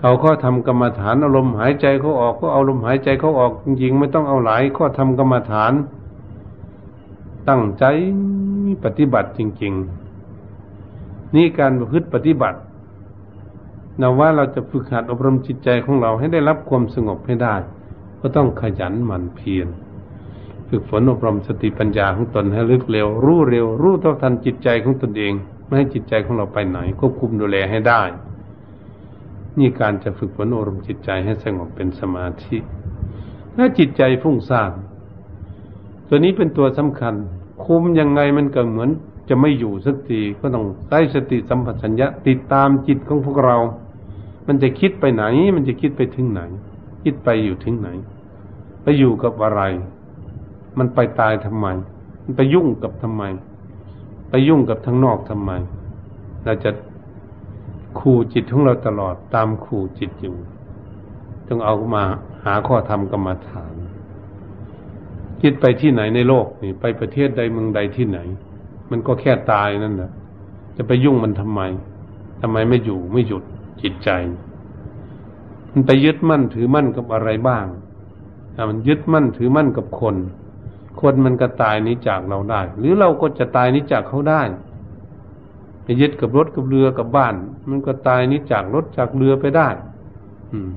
[0.00, 5.72] เขาข้อทำกรรมฐานอารมณ์หายใจเขาออกก็เอาลมหายใจเขาออกจริงๆไม่ต้องเอาหลายข้อทำกรรมฐาน
[7.48, 7.84] ตั้งใจ
[8.84, 9.72] ปฏิบัติจริง
[10.54, 12.58] ๆ นี่การประพฤติปฏิบัติ
[13.98, 17.54] เราว่าเราจะฝึกหัดอบรมจิตใจของเราให้ได้รับความสงบให้ได้
[18.20, 19.68] ก็ต้องขยันหมั่นเพียร
[20.68, 25.32] ฝึกฝนอบรมสติปัญญาของตนให้ลึกเร็ว รู้เร็ว รู้เท่าทันจิตใจของตนเอง
[25.66, 28.02] ไม่ให้จิตใจของเราไปไหนควบคุมดูแลให้ได้
[29.58, 32.56] นี่การจะฝึกฝนอบรมจิตใจให้สงบเป็นสมาธิ
[33.56, 34.72] ถ้าจิตใจฟุ้งซ่าน
[36.08, 37.14] ตัวนี้เป็นตัวสำคัญ
[37.64, 38.90] คุมยังไงมันก็เหมือน
[39.28, 43.56] จะไม่อยู่สักทีก็ต้องใช้สติสัมปชัญญะติดตามจิตของพวกเรา
[44.46, 45.24] มันจะคิดไปไหน
[45.54, 46.40] มันจะคิดไปถึงไหน
[47.02, 47.88] คิดไปอยู่ถึงไหน
[48.82, 49.62] ไปอยู่กับอะไร
[50.78, 51.66] มันไปตายทำไม
[52.22, 53.22] มันไปยุ่งกับทำไม
[54.30, 55.50] ไปยุ่งกับทั้งนอกทำไม
[56.44, 56.70] เราจะ
[57.98, 60.36] ขู่จิตของเราตลอดตามขู่จิตอยู่
[61.48, 62.02] ต้องเอามา
[62.44, 63.74] หาข้อธรรมกรรมฐาน
[65.40, 68.18] คิดไปที่ไหนในโลกนี่ ไปประเทศใดเมืองใดที่ไหน
[68.90, 70.10] มันก็แค่ตายนั่นแหละ
[70.76, 71.60] จะไปยุ่งมันทำไม
[72.42, 73.44] ทำไมไม่อยู่ไม่หยุด
[73.82, 74.10] จิตใจ
[75.78, 77.66] มันไปยึดมั่นถือมั่นกับอะไรบ้าง
[78.70, 80.16] มันยึดมั่นถือมั่นกับคน
[81.00, 84.42] คนมันก็ตายนี้จากเราได้ หรือเราก็จะตายนี้จากเขาได้
[85.82, 87.34] ไปยึดกับรถกับเรือกับบ้าน
[87.68, 89.68] มันก็ตายนี้จากรถจากเรือไปได้
[90.52, 90.70] อืม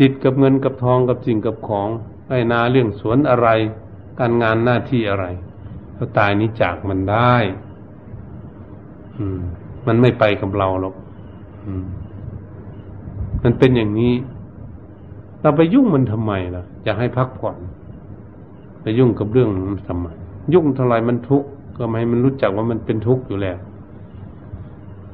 [0.00, 1.88] จิตกับเงินกับทองกับสิ่งกับของ
[2.28, 3.48] ไอ้นาเรื่องสวนอะไร
[4.18, 5.26] การงานหน้าที่อะไร
[5.94, 7.34] เราตายนี้จากมันได้
[9.18, 9.40] อืม
[9.86, 10.94] มันไม่ไปกับเราหรอก
[11.66, 11.86] อืม
[13.44, 14.14] มันเป็นอย่างนี้
[15.40, 17.56] เราไปยุ่งมันทำไมล่ะอยากให้พักผ่อน
[18.82, 20.08] ไปยุ่งกับเรื่องมันทำไม
[20.54, 23.58] ยุ่งเท่าไรมันทุกข์ก็ไม่ให้มันรู้จักว่ามันเป็นทุกข์อยู่แล้ว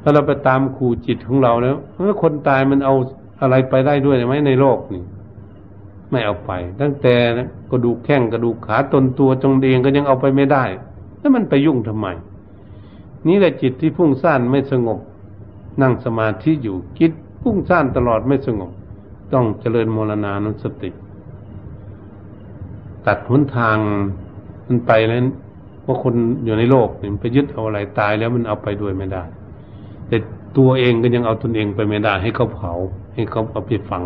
[0.02, 2.94] ถ้าเราไปตามขู่จิตของเราแล้วเออคนตายมันเอา
[3.40, 5.02] อะไรไปได้ด้วยไหมในโลกนี่
[6.10, 6.50] ไม่เอาไป
[6.80, 7.14] ตั้งแต่
[7.70, 10.64] กระดูกแข้งกระดูกขาตนตัวจงเองก็ยังเอาไปไม่ได้
[11.18, 12.06] แล้วมันไปยุ่งทำไม
[13.26, 14.98] นี่แหละจิตที่พุ่งซ่านไม่สงบ
[15.82, 17.12] นั่งสมาธิอยู่คิด
[17.46, 18.70] พุ่งซ่านตลอดไม่สงบ
[19.32, 20.90] ต้องเจริญมรณานุสติ
[23.06, 23.76] ตัดหนทาง
[24.66, 25.18] มันไปแล้ว
[25.86, 29.22] ว่าคนอยู่ในโลกมันไปยึดเอาอะไรตายแล้วมันเอาไปด้วยไม่ได้
[30.08, 30.16] แต่
[30.56, 32.72] ตัวเองก็ยังเอาตนเองไปไม่ได้ ให้เขาเผา
[33.14, 34.02] ให้เขาเอาไปฝัง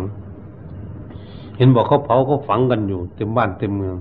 [1.57, 3.97] เห็นบอกเขาเผาเขาฝังกันอยู่ เต็มบ้านเต็มเมือง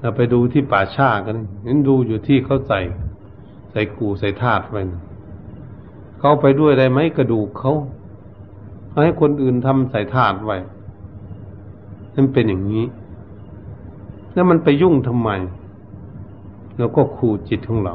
[0.00, 2.80] เราไปดูที่ป่าชากันเห็นดูอยู่ที่เขาใส่
[3.70, 4.82] ใส่กูใส่ธาตุไว้
[6.18, 7.72] เขาไปด้วยได้ไหมกระดูกเขา
[9.02, 10.56] ให้คนอื่นทำใส่ธาตุไว้
[12.14, 12.84] นั่นเป็นอย่างนี้
[14.32, 15.30] แล้วมันไปยุ่งทำไม
[16.78, 17.94] เราก็ขู่จิตของเรา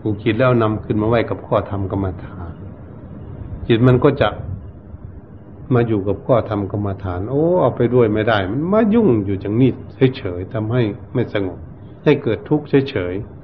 [0.00, 2.52] ขู่จิตแล้วนำขึ้นมาไว้กับข้อธรรมกรรมฐาน
[3.66, 4.28] จิตมันก็จะ
[5.74, 9.70] มาอยู่กับข้อธรรมกรรมฐาน โอ้เอาไปด้วยไม่ได้ มันมายุ่งอยู่จังนี้
[10.16, 10.82] เฉยๆทำให้
[11.14, 11.58] ไม่สงบ
[12.04, 13.37] ให้เกิดทุกข์เฉยๆ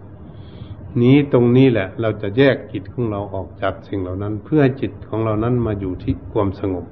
[1.03, 6.85] นี้ตรงนี้แหละ เราจะแยกจิตของเราออกจากสิ่งเหล่านั้น เพื่อให้จิตของเรานั้นมาอยู่ที่ความสงบ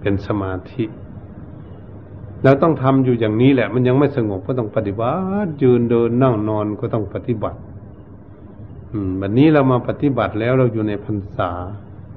[0.00, 0.84] เป็นสมาธิ
[2.44, 5.12] เราต้องทำอยู่อย่างนี้แหละ มันยังไม่สงบก็ต้องปฏิบั
[5.44, 7.58] ติยืนเดินนั่งนอนก็ต้องปฏิบัติ
[8.92, 11.50] อืมวันนี้เรามาปฏิบัติแล้วเราอยู่ในพรรษา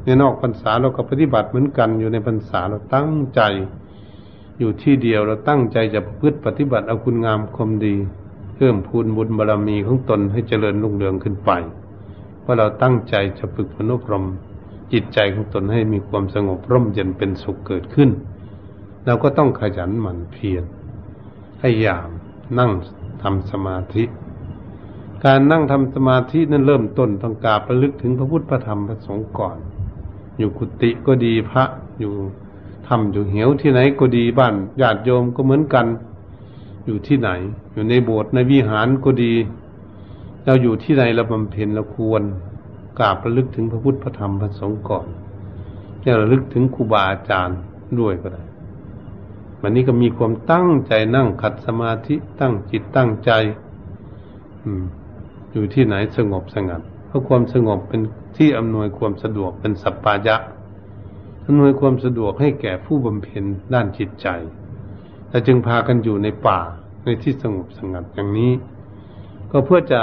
[0.03, 3.41] ในนอกพรรษาเราก็ปฏิบัติเหมือนกันอยู่ในพรรษาเราตั้งใจ
[4.59, 7.95] อยู่ที่เดียวเราตั้งใจจะพึ่ปฏิบัติเอาคุณงามความดี
[8.55, 11.51] เพิ่มพูนบุญบารรมีของตนให้เจริญรุ่งเรืองขึ้นไป
[12.41, 14.25] เพราะเราตั้งใจจะฝึกพนุพรม
[14.93, 18.09] จิตใจของตนให้มีความสงบร่มเย็นเป็นสุขเกิดขึ้น
[19.05, 20.63] เราก็ต้องขยันหมั่นเพียร
[21.61, 22.09] ให้ยาม
[22.59, 22.71] นั่ง
[23.23, 24.03] ทำสมาธิ
[25.25, 29.57] การนั่งทำสมาธินั้นเริ่มต้นต้องกราบระลึกถึงพระพุทธพระธรรมพระสงฆ์ก่อน
[30.37, 31.63] อยู่กุฏิก็ดีพระ
[31.99, 32.13] อยู่
[32.87, 35.85] ทำอยู่เหวที่ไหนก็ดีบ้านญาติโยมก็เหมือนกัน
[36.85, 37.29] อยู่ที่ไหน
[37.73, 39.33] อยู่ในโบสถ์ในวิหารก็ดี
[40.45, 42.21] เราอยู่ที่ไหนเราบำเพ็ญเราควร
[42.99, 45.07] กราบระลึกถึงพระพุทธพระธรรมพระสงฆ์ก่อน
[46.01, 47.57] แล้วระลึกถึงครูบาอาจารย์
[47.99, 48.43] ด้วยก็ได้
[49.61, 53.31] วันนี้ก็มีความตั้งใจนั่งขัดสมาธิตั้งจิตตั้งใจ
[54.63, 54.83] อืม
[55.51, 58.01] อยู่ที่ไหนสงบสงัดเพราะความสงบเป็น
[58.37, 60.35] ที่อำนวยความสะดวกเป็นสัพพายะ
[61.45, 63.43] อำนวยความสะดวกให้แก่ผู้บำเพ็ญ
[63.73, 64.27] ด้านจิตใจ
[65.35, 66.59] แต่จึงพากันอยู่ในป่า
[67.03, 68.51] ในที่สงบสงัดอย่างนี้
[69.51, 70.01] ก็เพื่อจะ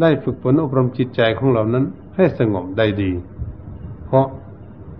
[0.00, 1.84] ได้ฝึกฝนอบรมจิตใจของเรานั้น
[2.16, 3.12] ให้สงบได้ดี
[4.06, 4.26] เพราะ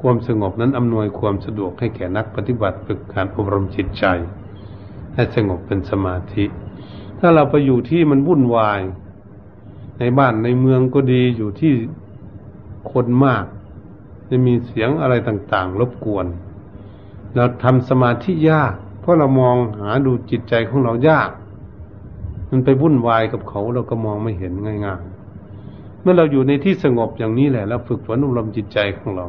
[0.03, 4.05] ความสงบนั้นอำนวยความสะดวกให้แก่นักปฏิบัติฝึกการอบรมจิตใจ
[5.15, 6.45] ให้สงบเป็นสมาธิ
[7.19, 8.81] ถ้าเราไปอยู่ที่มันวุ่นวาย
[9.99, 11.75] ในบ้านในเมืองก็ดีอยู่ที่
[12.93, 13.45] คนมาก
[14.29, 16.27] จะมีเสียงอะไรต่างๆ รบกวน
[17.35, 21.31] เราทำสมาธิยาก เพราะเรามองหาดูจิตใจของเรายาก
[22.51, 29.27] มันไปวุ่นวายกับเขาเราก็มองไม่เห็นง่ายๆเมื่อเราอยู่ในที่สงบอย่างนี้แหละแล้วฝึกฝนอบรมจิตใจของเรา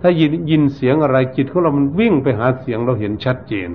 [0.00, 3.70] ถ้ายินยินเสียงอะไรจิตของเรามันวิ่งไปหาเสียงเราเห็นชัดเจน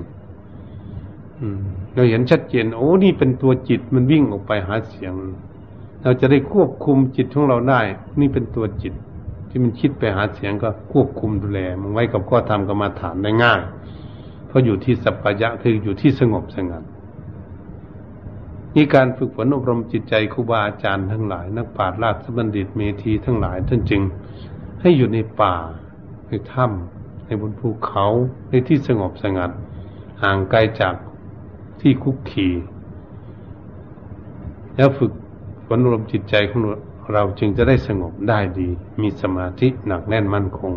[1.40, 1.62] อืม
[1.96, 5.14] เราเห็นชัดเจน โอ้นี่เป็นตัวจิตมันวิ่งออกไปหาเสียง
[6.04, 7.82] เราจะได้ควบคุมจิตของเราได้
[8.20, 8.94] นี่เป็นตัวจิต
[9.50, 13.62] ที่มันคิดไปหาเสียงก็ควบคุมดูแลมันไว้กับข้อธรรมกรรมาฐานได้ง่าย
[14.50, 16.84] เพราะอยู่ที่สัพพยะคืออยู่ที่สงบสงัด
[18.76, 24.02] นี่การฝึกฝนอบรมจิตใจครูบาอาจารย์ทั้งหลาย นักปราชญ์ราชบัณฑิตเมธีทั้งหลายท่านจึง
[24.82, 25.56] ให้อยู่ในป่า
[26.28, 28.06] ในถ้ำในบนภูเขา
[28.50, 29.52] ในที่สงบสงัด
[30.24, 30.96] ห่างไกลจาก
[31.82, 32.50] ที่คุกคี
[34.76, 35.12] แล้วฝึก
[35.66, 36.62] ฝนอบรมจิตใจของ
[37.14, 38.70] เราจึงจะได้สงบได้ดี
[39.02, 40.72] มีสมาธิหนักแน่นมั่นคง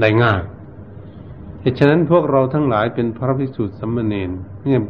[0.00, 0.42] ได้ง่าย
[1.64, 4.30] เหตุฉะนั้นพวกเราทั้งหลายเป็นพระภิกษุสัมมเนน
[4.62, 4.80] เนี่ย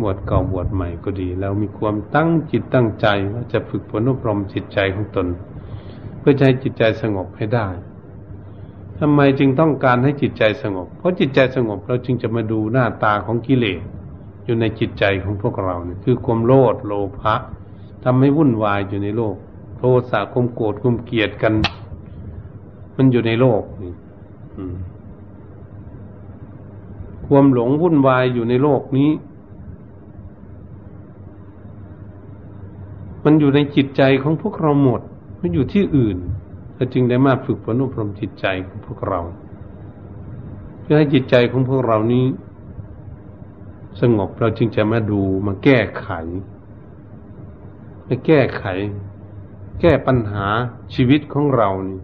[0.00, 5.26] บวชเก่าบวชใหม่ก็ดี แล้วมีความตั้งจิตตั้งใจว่าจะฝึกฝนอบรมจิตใจของตน
[6.18, 7.66] เพื่อให้จิตใจสงบให้ได้
[8.98, 13.80] ทำไมจึงต้องการให้จิตใจสงบ เพราะจิตใจสงบเราจึงจะมาดูหน้าตาของกิเลส
[14.44, 17.34] อยู่ในจิตใจของพวกเราเนี่ยคือความโลภโลภะ
[18.04, 19.34] ทำให้วุ่นวายอยู่ในโลก
[19.78, 21.54] โทสะความโกรธความเกลียดกัน
[22.96, 23.92] มันอยู่ในโลกนี่
[27.30, 29.10] ความหลงวุ่นวายอยู่ในโลกนี้
[33.24, 35.00] มันอยู่ในจิตใจของพวกเราหมด
[35.38, 36.16] ไม่อยู่ที่อื่น
[36.74, 39.20] เราจึงได้มาฝึกฝนอบรมจิตใจของพวกเรา
[40.80, 42.26] เพื่อให้จิตใจของพวกเรานี้
[44.00, 46.08] สงบเราจึงจะมาดูมาแก้ไข
[48.08, 48.64] มาแก้ไข
[49.80, 50.46] แก้ปัญหา
[50.94, 52.00] ชีวิตของเรานี่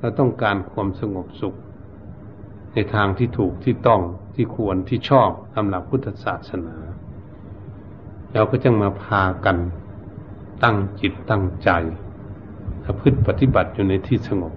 [0.00, 1.54] เราต้องการความสงบสุข
[2.72, 4.02] ในทางที่ถูกที่ต้อง
[4.40, 6.76] ที่ควรที่ชอบสำหรับพุทธศาสนา
[8.32, 9.56] เราก็จึงมาพากัน
[10.62, 11.70] ตั้งจิตตั้งใจ
[12.84, 14.54] ประพฤติปฏิบัติอยู่ในที่สงบ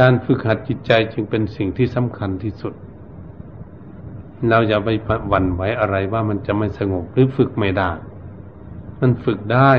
[0.00, 2.74] การฝึกหัดจิตใจจึงเป็นสิ่งที่สำคัญที่สุด
[4.48, 4.88] เราอย่าไป
[5.28, 7.90] หวั่นไหวอะไรว่ามันจะไม่สงบหรือฝึกไม่ได้
[9.00, 9.72] มันฝึกได้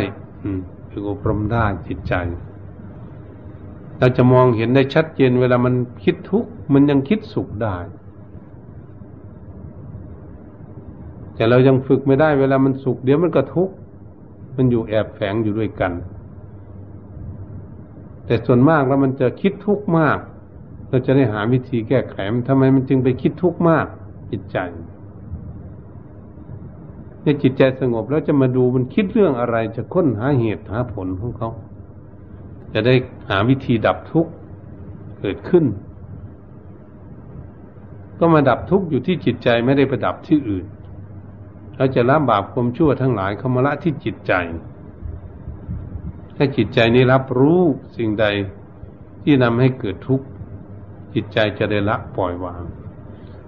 [0.91, 2.13] ฝึกอบรมได้จิตใจ
[3.99, 5.73] เราจะมองเห็นได้ชัดเจนเวลามัน
[6.03, 7.77] คิดทุกข์มันยังคิดสุขได้
[11.35, 13.73] แต่เรายังฝึกไม่ได้ เวลามันสุขเดี๋ยวมันก็ทุกข์
[14.55, 15.91] มันอยู่แอบแฝงอยู่ด้วยกัน
[18.25, 20.17] แต่ส่วนมากแล้วมันจะคิดทุกข์มาก
[20.89, 23.85] เราจะได้หาวิธีแก้ไขมันทำไมมันจึงไปคิดทุกข์มาก
[24.31, 24.57] จิตใจ
[27.23, 31.49] ในจิตใจสงบแล้วจะมาดูมันคิดเรื่องอะไร จะค้นหาเหตุหาผลของเขา
[32.73, 32.93] จะได้
[33.29, 34.31] หาวิธีดับทุกข์
[35.19, 35.65] เกิดขึ้น
[38.19, 40.65] ก็มาดับทุกข์อยู่ที่จิตใจไม่ได้ประดับที่อื่น
[41.77, 44.33] เราจะละบาปความชั่วทั้งหลายเขามาละที่จิตใจ
[46.35, 47.61] ให้จิตใจนี้รับรู้
[47.97, 48.25] สิ่งใด
[49.23, 50.25] ที่นำให้เกิดทุกข์
[51.13, 52.61] จิตใจจะได้ละปล่อยวาง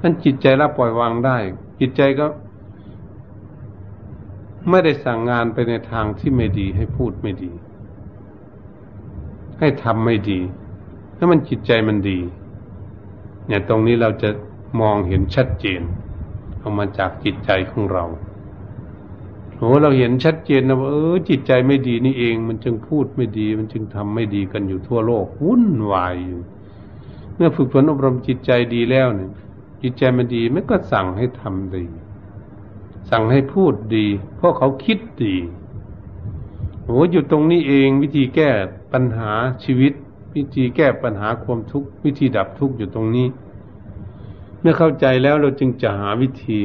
[0.01, 1.37] ท่านจิตใจละปล่อยวางได้
[1.79, 2.25] จิตใจก็
[4.69, 7.51] ไม่ได้สั่งงานไปในทางที่ไม่ดีให้พูดไม่ดี
[9.59, 10.39] ให้ทำไม่ดี
[11.17, 12.19] ถ้ามันจิตใจมันดี
[13.47, 14.29] เนี่ยตรงนี้เราจะ
[14.81, 15.81] มองเห็นชัดเจน
[16.67, 18.05] ออกมาจากจิตใจของเรา
[19.57, 26.41] โอ้เราเห็นชัดเจนนะว่าเออจิตใจไม่ดีนี่เอง มันจึงพูดไม่ดี มันจึงทำไม่ดีกันอยู่ทั่วโลกวุ่นวายอยู่
[27.35, 29.31] เมื่อฝึกฝนอบรมจิตใจดีแล้วเนี่ย
[29.81, 31.83] จิตใจมันดีมันก็สั่งให้ทำดี
[33.09, 35.35] สั่งให้พูดดี เพราะเขาคิดดี
[36.83, 38.49] โอ้อยู่ตรงนี้เองวิธีแก้
[38.93, 39.31] ปัญหา
[39.63, 39.93] ชีวิต
[40.35, 43.27] วิธีแก้ปัญหาความทุกข์วิธีดับทุกข์อยู่ตรงนี้
[44.61, 46.59] เมื่อเข้าใจแล้วเราจึงจะหาวิธี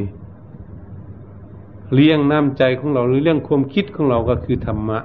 [1.94, 4.98] เลี้ยงน้ำใจของเราหรือเรื่องความคิดของเราก็คือธรรมะ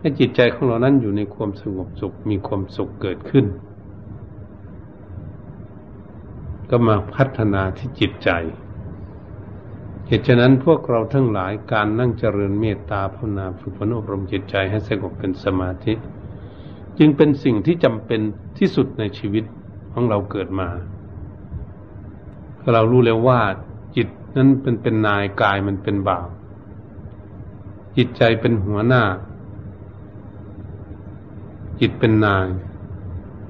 [0.00, 3.46] ให้จิตใจของเรานั้นอยู่ในความสงบสุขมีความสุขเกิดขึ้น
[6.70, 8.30] ก็มาพัฒนาที่จิตใจ
[10.06, 15.94] เหตุฉะนั้นพวกเราทั้งหลายการนั่งเจริญเมตตาภาวนาฝึกฝนอบรมจิตใจให้สงบเป็นสมาธิ
[16.98, 18.20] จึงเป็นสิ่งที่จำเป็น
[18.58, 19.44] ที่สุดในชีวิต
[19.92, 20.68] ของเราเกิดมา
[22.74, 23.40] เรารู้แล้วว่า
[23.96, 26.26] จิตนั้นเป็นเป็นนายกายมันเป็นบ่าว
[27.96, 29.02] จิตใจเป็นหัวหน้า
[31.80, 32.46] จิตเป็นนาย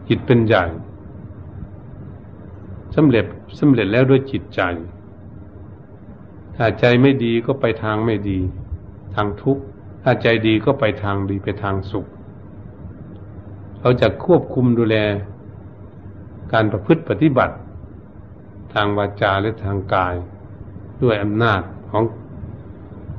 [0.08, 0.64] จิตเป็นใหญ่
[2.94, 3.26] สำเร็จ
[3.58, 4.60] สำเร็จแล้วด้วยจิตใจ
[6.56, 8.38] ถ้าใจไม่ดีก็ไปทางไม่ดี
[9.14, 9.62] ทางทุกข์
[10.02, 12.06] ถ้าใจดีก็ไปทางดีไปทางสุข
[13.80, 14.96] เราจะควบคุมดูแล
[16.52, 17.54] การประพฤติปฏิบัติ
[18.72, 20.14] ทางวาจาและทางกาย
[21.02, 22.04] ด้วยอำนาจของ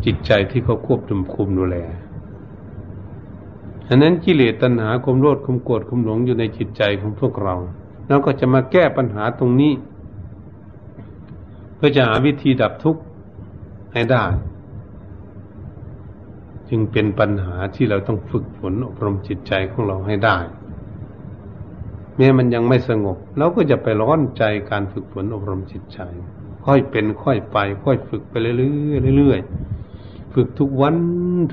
[0.06, 1.78] จิตใจที่เขาควบคุมคุมดูแล
[3.88, 7.56] อันนั้นกิเลสตัณหาความโลภความโกรธความหลงอยู่ในจิตใจของพวกเรา
[8.08, 9.74] เราก็จะมาแก้ปัญหาตรงนี้
[11.76, 13.02] เพื่อจะหาวิธีดับทุกข์
[13.94, 14.26] ให้ได้
[16.70, 20.38] จึงเป็นปัญหาที่เราต้องฝึกฝนอบรมจิตใจของเราให้ได้
[22.18, 26.00] แม้มันยังไม่สงบเราก็จะไปร้อนใจการฝึกฝนอบรมจิตใจ
[26.66, 28.54] ค่อยเป็นค่อยไป ค่อยฝึกไปเรื่
[29.12, 30.96] อยๆเรื่อยๆฝึกทุกวัน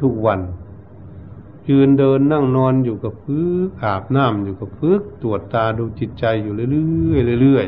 [0.03, 0.41] ทุกวัน
[1.69, 7.67] ยืนเดินนั่งนอนอยู่กับพึกอาบน้ำอยู่กับพึกตรวจตาดูจิตใจอยู่เรื่อยๆเรื่อย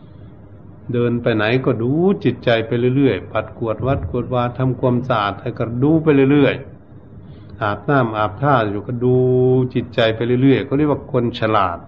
[0.00, 1.90] ๆเดินไปไหนก็ดู
[2.24, 6.73] จิตใจไปเรื่อยๆ ปัดกวดวัดกวดวาทำความสะอาดให้ก็ดูไปเรื่อยๆ
[7.62, 9.14] อาบน้ำอาบท่าอยู่ก็ดู
[9.74, 11.78] จิตใจไปเรื่อยๆก็เรียกว่าคนฉลาด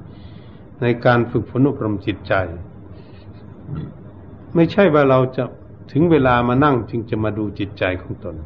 [0.82, 2.34] ในการฝึกฝนอบรมจิตใจ
[4.54, 5.44] ไม่ใช่ว่าเราจะ
[5.92, 8.36] ถึงเวลามานั่งจึงจะมาดูจิตใจของตน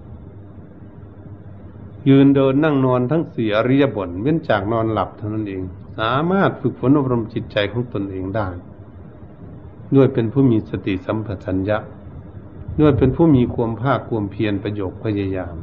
[2.09, 5.63] ยืนเดินนั่งนอนทั้งสี่อริยบทเว้นจากนอนหลับเท่านั้นเอง
[5.99, 8.49] สามารถฝึกฝนอบรมจิตใจของตนเองได้
[9.97, 11.79] ด้วยเป็นผู้มีสติสัมปชัญญะ
[12.81, 15.55] ด้วยเป็นผู้มีความภาคความเพียรประโยคพยายาม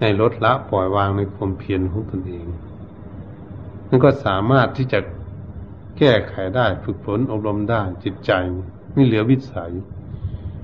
[0.00, 2.46] ในลดละปล่อยวางในความเพียรของตนเอง
[3.88, 5.00] นั่นก็สามารถที่จะ
[5.98, 8.32] แก้ไขได้ฝึกฝนอบรมได้จิตใจ
[8.92, 9.72] ไม่เหลือวิสัย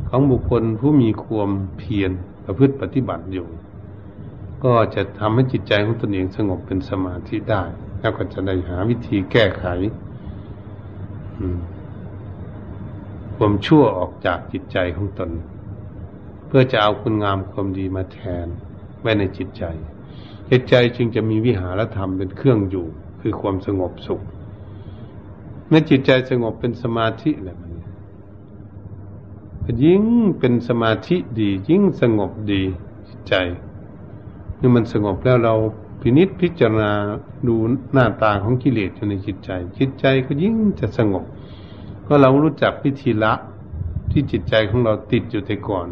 [0.09, 2.11] ของบุคคลผู้มีความเพียร
[2.45, 3.49] ประพฤติปฏิบัติอยู่
[4.65, 7.63] ก็จะทำให้จิตใจของตนเองสงบเป็นสมาธิได้
[8.01, 9.67] แล้วก็จะได้หาวิธีแก้ไข
[13.37, 15.31] ความชั่วออกจากจิตใจของตน
[16.47, 18.49] เพื่อจะเอาคุณงามความดีมาแทน
[19.05, 19.65] ไว้ในจิตใจ
[20.51, 22.87] จิตใจจึงจะมีวิหารธรรมเป็นเครื่องอยู่
[23.21, 24.21] คือความสงบสุข
[25.69, 27.67] เมื่อจิตใจสงบเป็นสมาธิแล้วมั
[29.73, 30.05] นยิ่ง
[30.39, 32.63] เป็นสมาธิดี ยิ่งสงบดี
[33.09, 33.35] จิตใจ
[34.65, 35.55] มื่อมันสงบแล้วเรา
[36.01, 36.93] พินิษพิจารณา
[37.49, 37.55] ดู
[37.93, 41.25] หน้าตาของกิเลสอยู่ในจิตใจ จิตใจก็ยิ่งจะสงบ
[42.07, 43.33] ก็เรารู้จักพิธีละ
[44.11, 45.89] ที่จิตใจของเราติดอยู่แต่ก่อน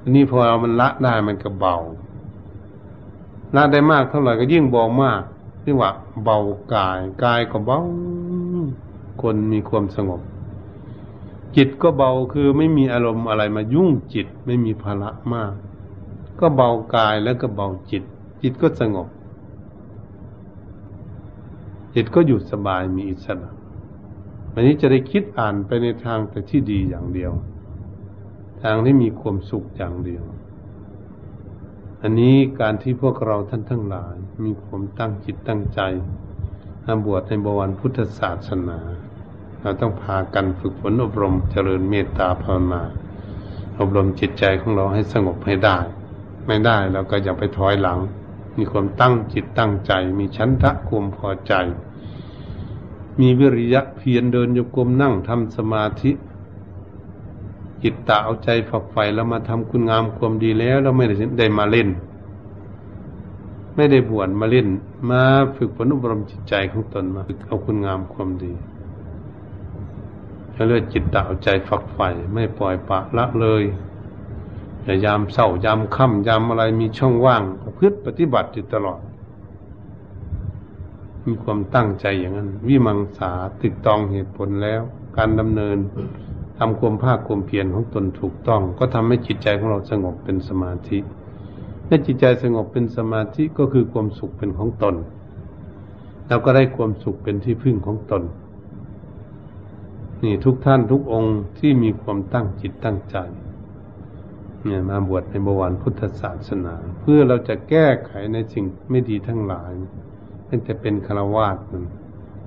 [0.00, 1.76] อันนี้พอเรามันละได้มันก็เบา
[3.54, 5.22] ละได้มากเท่าไหร่ก็ยิ่งเบามาก
[5.62, 5.90] เรียกว่า
[6.24, 6.38] เบา
[6.74, 7.80] กาย กายก็เบา
[9.22, 10.20] คนมีความสงบ
[11.56, 15.52] จิตก็เบาคือไม่มีอารมณ์อะไรมายุ่งจิตไม่มีภาระมาก
[16.40, 18.02] ก็เบากายแล้วก็เบาจิต
[18.42, 19.08] จิตก็สงบ
[21.94, 23.50] จิตก็อยู่สบายมีอิสระ
[24.52, 27.32] วันนี้จะได้คิดอ่านไปในทางแต่ที่ดีอย่างเดียว
[28.62, 30.24] ทางที่มีความสุขอย่างเดียว
[32.06, 35.80] อันนี้การที่พวกเราท่านทั้งหลาย มีความตั้งจิตตั้งใจ
[36.84, 38.78] มาบวชในบวรพุทธศาสนา
[39.60, 42.82] เราต้องพากันฝึกฝนอบรมเจริญเมตตาภาวนา
[43.78, 45.78] อบรมจิตใจของเราให้สงบให้ได้
[46.46, 47.98] ไม่ได้เราก็อย่าไปถอยหลัง
[48.56, 51.52] มีความตั้งจิตตั้งใจ มีชั้นทะความพอใจ
[53.20, 56.10] มีวิริยะเพียรเดินโยกมนั่งทำสมาธิ
[57.84, 61.88] จิตตาเอาใจฝักใฝ่แล้วมาทำคุณงามความดีแล้วเราไม่ได้ได้มาเล่น
[63.76, 64.68] ไม่ได้บวชมาเล่น
[65.10, 65.22] มา
[65.56, 68.52] ฝึกฝนอบรมจิตใจของตนมาฝึกเอาคุณงามความดี
[70.68, 73.62] เรียกจิตตาเอาใจฝักใฝ่ไม่ปล่อยปะละเลย
[74.84, 77.42] อย่ายามเศร้ายามค่ำยามอะไรมีช่องว่าง
[77.78, 79.00] พืชปฏิบัติอยู่ตลอด
[81.24, 83.30] มีความตั้งใจอย่างนั้น วิมังสา
[83.62, 84.82] ติดตองเหตุผลแล้ว
[85.16, 85.78] การดำเนิน
[86.58, 90.98] ทำความภาคความเพียรของตนถูกต้อง ก็ทำให้จิตใจของเราสงบเป็นสมาธิ
[91.86, 94.94] เมื่อจิตใจสงบเป็นสมาธิก็คือความสุขเป็นของตน
[96.28, 98.22] เราก็ได้ความสุขเป็นที่พึ่งของตน
[100.24, 103.16] นี่ทุกท่านทุกองค์ที่มีความตั้งจิตตั้งใจ
[104.64, 109.70] เนี่ยมาบวชในบวรพุทธศาสนา เพื่อเราจะแก้ไขในสิ่งไม่ดีทั้งหลาย
[110.48, 111.84] มันจะเป็นคารวาสมัน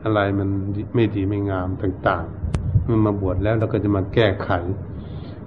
[0.04, 0.50] อะไรมัน
[0.96, 2.57] ไม่ดีไม่งามต่าง ๆ
[2.88, 4.50] มื่อมาบวชแล้วเราก็จะมาแก้ไข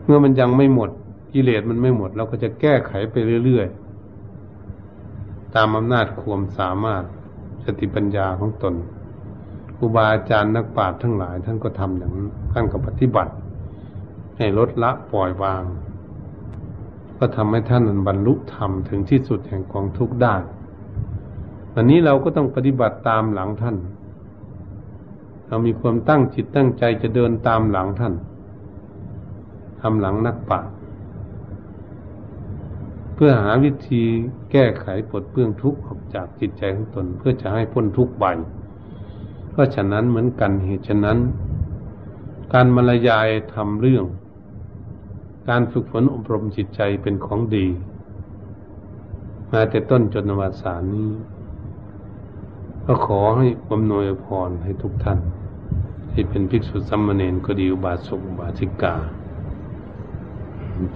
[0.05, 0.91] เมื่อมันยังไม่หมด
[1.33, 7.05] กิเลสมันไม่หมด เราก็จะแก้ไขไปเรื่อยๆ ตามอำนาจความสามารถ
[7.65, 8.75] สติปัญญาของตน
[9.77, 13.33] ครูบาอาจารย์นักปราชญ์ทั้งหลาย ท่านก็ทำอย่างนั้นท่านก็ปฏิบัติ
[14.37, 15.63] ให้ลดละปล่อยวาง
[17.19, 20.35] ก็ทำให้ท่านบรรลุธรรมถึงที่สุดแห่งกองทุกข์ได้
[21.75, 23.77] วันนี้เราก็ต้องปฏิบัติตามหลังท่าน
[25.51, 28.15] เรามีความตั้งจิตตั้งใจจะเดินตามหลังท่าน
[29.81, 30.75] ทำหลังนักปราชญ์
[33.15, 34.03] เพื่อหาวิธี
[34.53, 38.25] แก้ไขปลดเปลื้องทุกข์ออกจากจิตใจของตน เพื่อจะให้พ้นทุกข์ไป
[39.55, 41.19] ก็ฉะนั้นเหมือนกันเหตุฉะนั้น
[42.53, 44.05] การบรรยายทำเรื่อง
[45.49, 47.67] การฝึกฝนอบรมจิตใจเป็นของดี
[49.51, 51.11] มาแต่ต้นจนนวสานนี้
[52.85, 55.19] ก็ขอให้บำนวยพรให้ทุกท่าน
[56.21, 58.95] ที่เป็นภิกษุสัมมาเนนก็ดีอุบาสกอุบาสิกา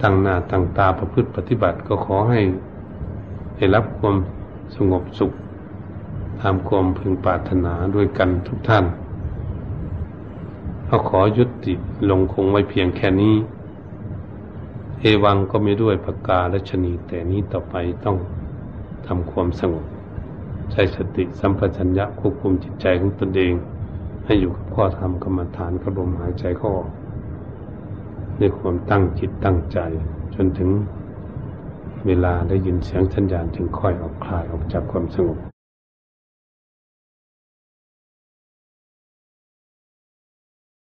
[0.01, 2.41] ตั้งหน้าตั้งตาประพฤติปฏิบัติก็ขอให้
[3.55, 4.15] ได้รับความ
[4.75, 5.31] สงบสุข
[6.41, 8.85] ตามความพึงปรารถนาด้วยกันทุกท่าน
[10.85, 11.73] เขาขอยุติ
[12.09, 13.35] ลงคงไว้เพียงแค่นี้
[14.99, 18.17] เอวังก็ไม่ด้วยประกาศชนีแต่นี้ต่อไปต้อง
[19.07, 19.85] ทำความสงบ
[20.71, 23.55] ใช้สติสัมปชัญญะควบคุมจิตใจของตนเอง
[24.25, 26.89] ให้อยู่กับข้อธรรมกรรมฐานกระลมหายใจเข้าออก
[28.39, 29.79] ด้วยความตั้งจิตตั้งใจ
[30.35, 30.69] จนถึง
[32.05, 35.37] เวลาได้ยินเสียงสัญญาณถึงค่อยออกคลายออกจากความสงบ